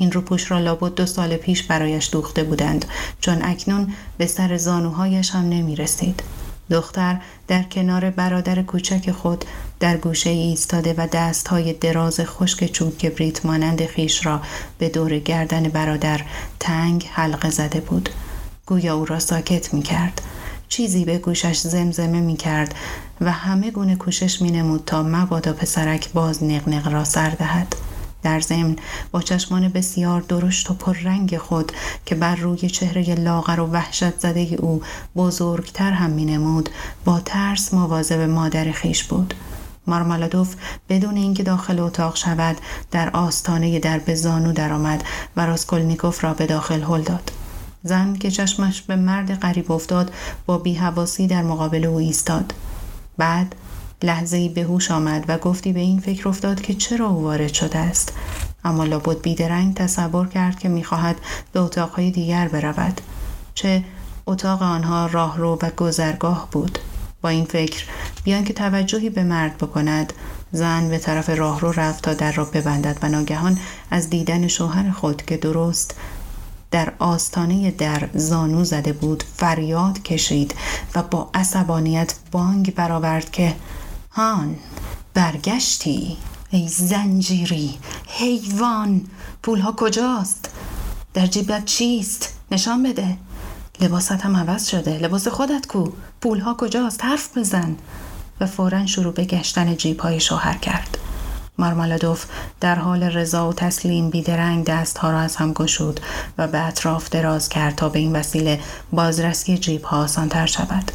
[0.01, 2.85] این روپوش را لابد دو سال پیش برایش دوخته بودند
[3.19, 6.23] چون اکنون به سر زانوهایش هم نمی رسید.
[6.71, 9.45] دختر در کنار برادر کوچک خود
[9.79, 14.41] در گوشه ایستاده و دستهای دراز خشک چوب کبریت مانند خیش را
[14.77, 16.21] به دور گردن برادر
[16.59, 18.09] تنگ حلقه زده بود
[18.65, 20.21] گویا او را ساکت می کرد
[20.69, 22.75] چیزی به گوشش زمزمه می کرد
[23.21, 27.75] و همه گونه کوشش می نمود تا مبادا پسرک باز نقنق را سر دهد.
[28.23, 28.75] در ضمن
[29.11, 31.71] با چشمان بسیار درشت و پررنگ خود
[32.05, 34.81] که بر روی چهره لاغر و وحشت زده او
[35.15, 36.69] بزرگتر هم می نمود
[37.05, 39.33] با ترس مواظب مادر خیش بود.
[39.87, 40.55] مارمالادوف
[40.89, 42.57] بدون اینکه داخل اتاق شود
[42.91, 45.03] در آستانه در به زانو درآمد
[45.37, 47.31] و راسکولنیکوف را به داخل هل داد.
[47.83, 50.13] زن که چشمش به مرد غریب افتاد
[50.45, 52.53] با بیهواسی در مقابل او ایستاد
[53.17, 53.55] بعد
[54.03, 57.77] لحظه به هوش آمد و گفتی به این فکر افتاد که چرا او وارد شده
[57.77, 58.13] است.
[58.63, 61.15] اما لابد بیدرنگ تصور کرد که می‌خواهد
[61.53, 63.01] به اتاقهای دیگر برود.
[63.53, 63.83] چه
[64.25, 66.79] اتاق آنها راهرو و گذرگاه بود.
[67.21, 67.85] با این فکر
[68.23, 70.13] بیان که توجهی به مرد بکند.
[70.51, 73.57] زن به طرف راهرو رفت تا در را ببندد و ناگهان
[73.91, 75.95] از دیدن شوهر خود که درست
[76.71, 80.55] در آستانه در زانو زده بود فریاد کشید
[80.95, 83.55] و با عصبانیت بانگ برآورد که
[84.13, 84.55] هان
[85.13, 86.17] برگشتی
[86.49, 89.01] ای زنجیری حیوان.
[89.43, 90.49] پولها کجاست؟
[91.13, 93.17] در جیبت چیست؟ نشان بده.
[93.81, 94.97] لباست هم عوض شده.
[94.97, 95.89] لباس خودت کو.
[96.21, 97.75] پولها کجاست؟ حرف بزن.
[98.39, 100.97] و فورا شروع به گشتن جیب های شوهر کرد.
[101.57, 102.25] مارمالادوف
[102.59, 105.99] در حال رضا و تسلیم بیدرنگ دستها را از هم گشود
[106.37, 108.59] و به اطراف دراز کرد تا به این وسیله
[108.93, 110.91] بازرسی جیب ها آسانتر شود.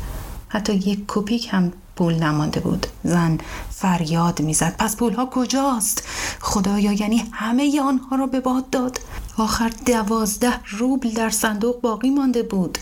[0.48, 2.86] حتی یک کوپیک هم پول نمانده بود.
[3.04, 3.38] زن
[3.70, 4.76] فریاد می‌زد.
[4.78, 6.08] پس پول ها کجاست؟
[6.40, 9.00] خدایا یعنی همه آنها را به باد داد.
[9.36, 12.78] آخر دوازده روبل در صندوق باقی مانده بود.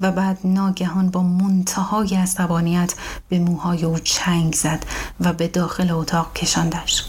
[0.00, 2.94] و بعد ناگهان با منتهای عصبانیت
[3.28, 4.84] به موهای او چنگ زد
[5.20, 7.04] و به داخل اتاق کشاندش.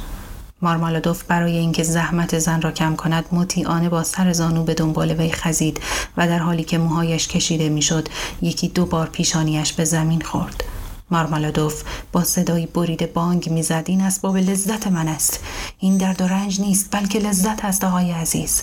[0.61, 5.31] مارمالادوف برای اینکه زحمت زن را کم کند مطیعانه با سر زانو به دنبال وی
[5.31, 5.81] خزید
[6.17, 8.07] و در حالی که موهایش کشیده می‌شد
[8.41, 10.63] یکی دو بار پیشانیش به زمین خورد.
[11.11, 13.83] مارمالادوف با صدایی بریده بانگ می‌زد.
[13.85, 15.39] این اسباب لذت من است.
[15.79, 18.61] این درد و رنج نیست بلکه لذت است آقای عزیز.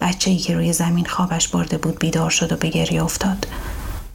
[0.00, 3.46] بچه ای که روی زمین خوابش برده بود بیدار شد و به گریه افتاد.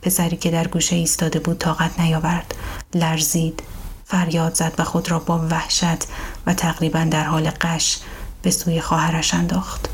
[0.02, 2.56] پسری که در گوشه ایستاده بود طاقت نیاورد.
[2.94, 3.64] لرزید.
[4.06, 6.04] فریاد زد و خود را با وحشت
[6.46, 7.98] و تقریبا در حال قش
[8.42, 9.90] به سوی خواهرش انداخت.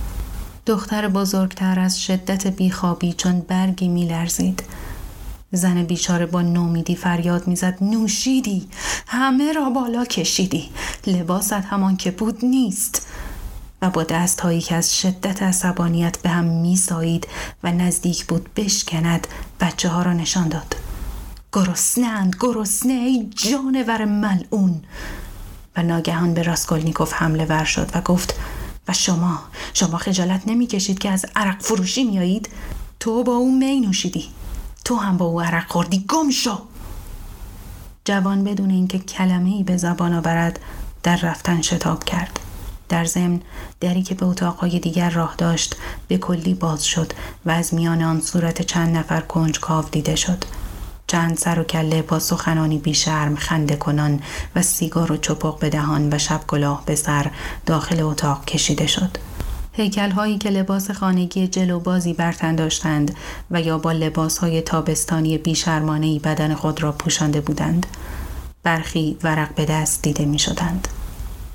[0.66, 4.64] دختر بزرگتر از شدت بیخوابی چون برگی میلرزید.
[5.52, 8.68] زن بیچاره با نومیدی فریاد می‌زد نوشیدی؟
[9.08, 10.70] همه را بالا کشیدی
[11.08, 13.08] لباست همان که بود نیست.
[13.82, 17.28] و با دستهایی که از شدت عصبانیت به هم میسایید
[17.64, 19.28] و نزدیک بود بشکند
[19.60, 20.76] بچه ها را نشان داد.
[21.54, 24.82] گرسنند گرسنه ای جانور ملعون!
[25.78, 28.36] و ناگهان به راسکولنیکوف حمله ور شد و گفت
[28.88, 29.40] و شما
[29.74, 32.50] شما خجالت نمی کشید که از عرق فروشی میایید
[33.00, 34.26] تو با او می نوشیدی!
[34.86, 36.06] تو هم با او عرق خوردی.
[36.10, 36.58] گم شو.
[38.06, 40.60] جوان بدون اینکه کلمه ای به زبان آورد
[41.04, 42.40] در رفتن شتاب کرد.
[42.90, 43.42] در ضمن
[43.80, 45.76] دری که به اتاقهای دیگر راه داشت
[46.08, 47.14] به کلی باز شد
[47.46, 50.44] و از میان آن صورت چند نفر کنجکاو دیده شد.
[51.08, 54.20] چند سر و کله با سخنانی بیشرم خنده کنان
[54.56, 57.32] و سیگار و چپق به دهان و شب کلاه به سر
[57.66, 59.18] داخل اتاق کشیده شد.
[59.74, 63.16] هیکل هایی که لباس خانگی جلو بازی برتن داشتند
[63.52, 67.86] و یا با لباس های تابستانی بیشرمانه بدن خود را پوشانده بودند
[68.64, 70.88] برخی ورق به دست دیده می شدند.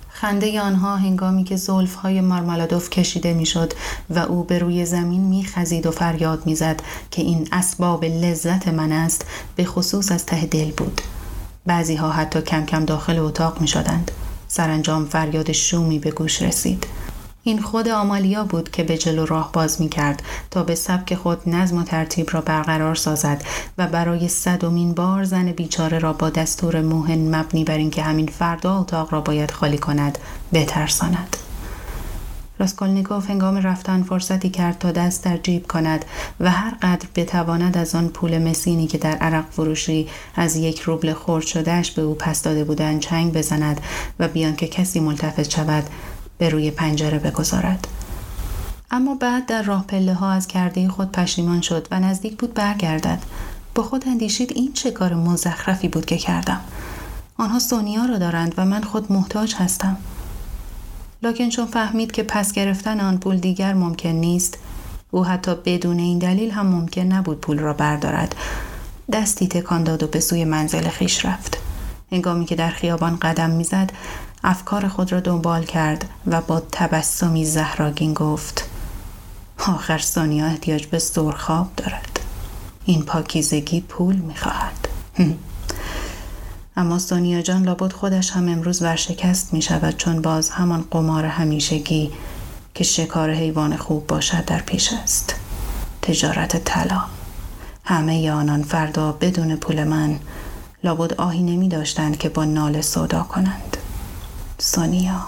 [0.08, 3.72] خنده آنها هنگامی که زلف های مارمالادوف کشیده می‌شد
[4.10, 9.26] و او به روی زمین میخزید و فریاد می‌زد که این اسباب لذت من است
[9.56, 11.00] به خصوص از ته دل بود
[11.66, 14.10] بعضی ها حتی کم کم داخل اتاق می شدند.
[14.48, 16.86] سرانجام فریاد شومی به گوش رسید
[17.46, 21.48] این خود آمالیا بود که به جلو راه باز می کرد تا به سبک خود
[21.48, 23.44] نظم و ترتیب را برقرار سازد
[23.78, 28.78] و برای صدومین بار زن بیچاره را با دستور موهن مبنی بر اینکه همین فردا
[28.78, 30.18] اتاق را باید خالی کند
[30.52, 31.36] بترساند.
[32.58, 36.04] راسکولنیکوف هنگام رفتن فرصتی کرد تا دست در جیب کند
[36.40, 41.12] و هر قدر بتواند از آن پول مسینی که در عرق فروشی از یک روبل
[41.12, 43.80] خورد شدهش به او پس داده بودند چنگ بزند
[44.18, 45.84] و بیان که کسی ملتفت شود
[46.38, 47.86] به روی پنجره بگذارد.
[48.90, 53.22] اما بعد در راه پله ها از کرده خود پشیمان شد و نزدیک بود برگردد.
[53.74, 56.60] با خود اندیشید این چه کار مزخرفی بود که کردم.
[57.36, 59.96] آنها سونیا را دارند و من خود محتاج هستم.
[61.22, 64.58] لکن چون فهمید که پس گرفتن آن پول دیگر ممکن نیست
[65.10, 68.34] او حتی بدون این دلیل هم ممکن نبود پول را بردارد.
[69.12, 71.58] دستی تکان داد و به سوی منزل خیش رفت.
[72.12, 73.92] هنگامی که در خیابان قدم می‌زد
[74.48, 78.68] افکار خود را دنبال کرد و با تبسمی زهراگین گفت
[79.58, 82.20] آخر سونیا احتیاج به سرخاب دارد.
[82.84, 84.88] این پاکیزگی پول می‌خواهد.
[86.76, 92.10] اما سونیا جان لابد خودش هم امروز ورشکست می شود چون باز همان قمار همیشگی
[92.74, 95.34] که شکار حیوان خوب باشد در پیش است.
[96.02, 97.00] تجارت طلا.
[97.84, 100.18] همه آنان فردا بدون پول من
[100.84, 103.76] لابد آهی نمی داشتند که با نال سودا کنند.
[104.58, 105.26] سونیا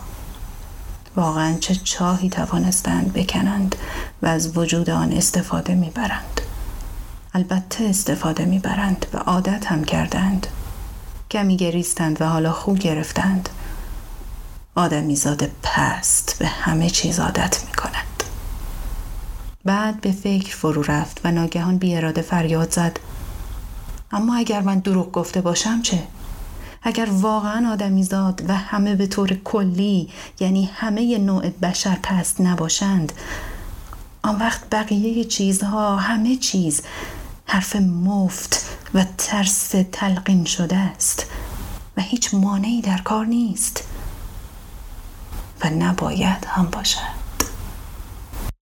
[1.17, 3.77] واقعا چه چاهی توانستند بکنند
[4.23, 6.41] و از وجود آن استفاده می‌برند.
[7.35, 10.47] البته استفاده می‌برند و عادت هم کردند.
[11.31, 13.49] کمی گریستند و حالا خوب گرفتند.
[14.75, 18.23] آدمی زاده پست به همه چیز عادت می کند.
[19.65, 22.99] بعد به فکر فرو رفت و ناگهان بی اراده فریاد زد.
[24.13, 26.03] اما اگر من دروغ گفته باشم چه؟
[26.83, 30.09] اگر واقعا آدمی زاد و همه به طور کلی
[30.41, 33.13] یعنی همه نوع بشر پست نباشند
[34.23, 36.83] آن وقت بقیه چیزها همه چیز
[37.47, 41.27] حرف مفت و ترس تلقین شده است
[41.97, 43.85] و هیچ مانعی در کار نیست
[45.65, 47.18] و نباید هم باشد.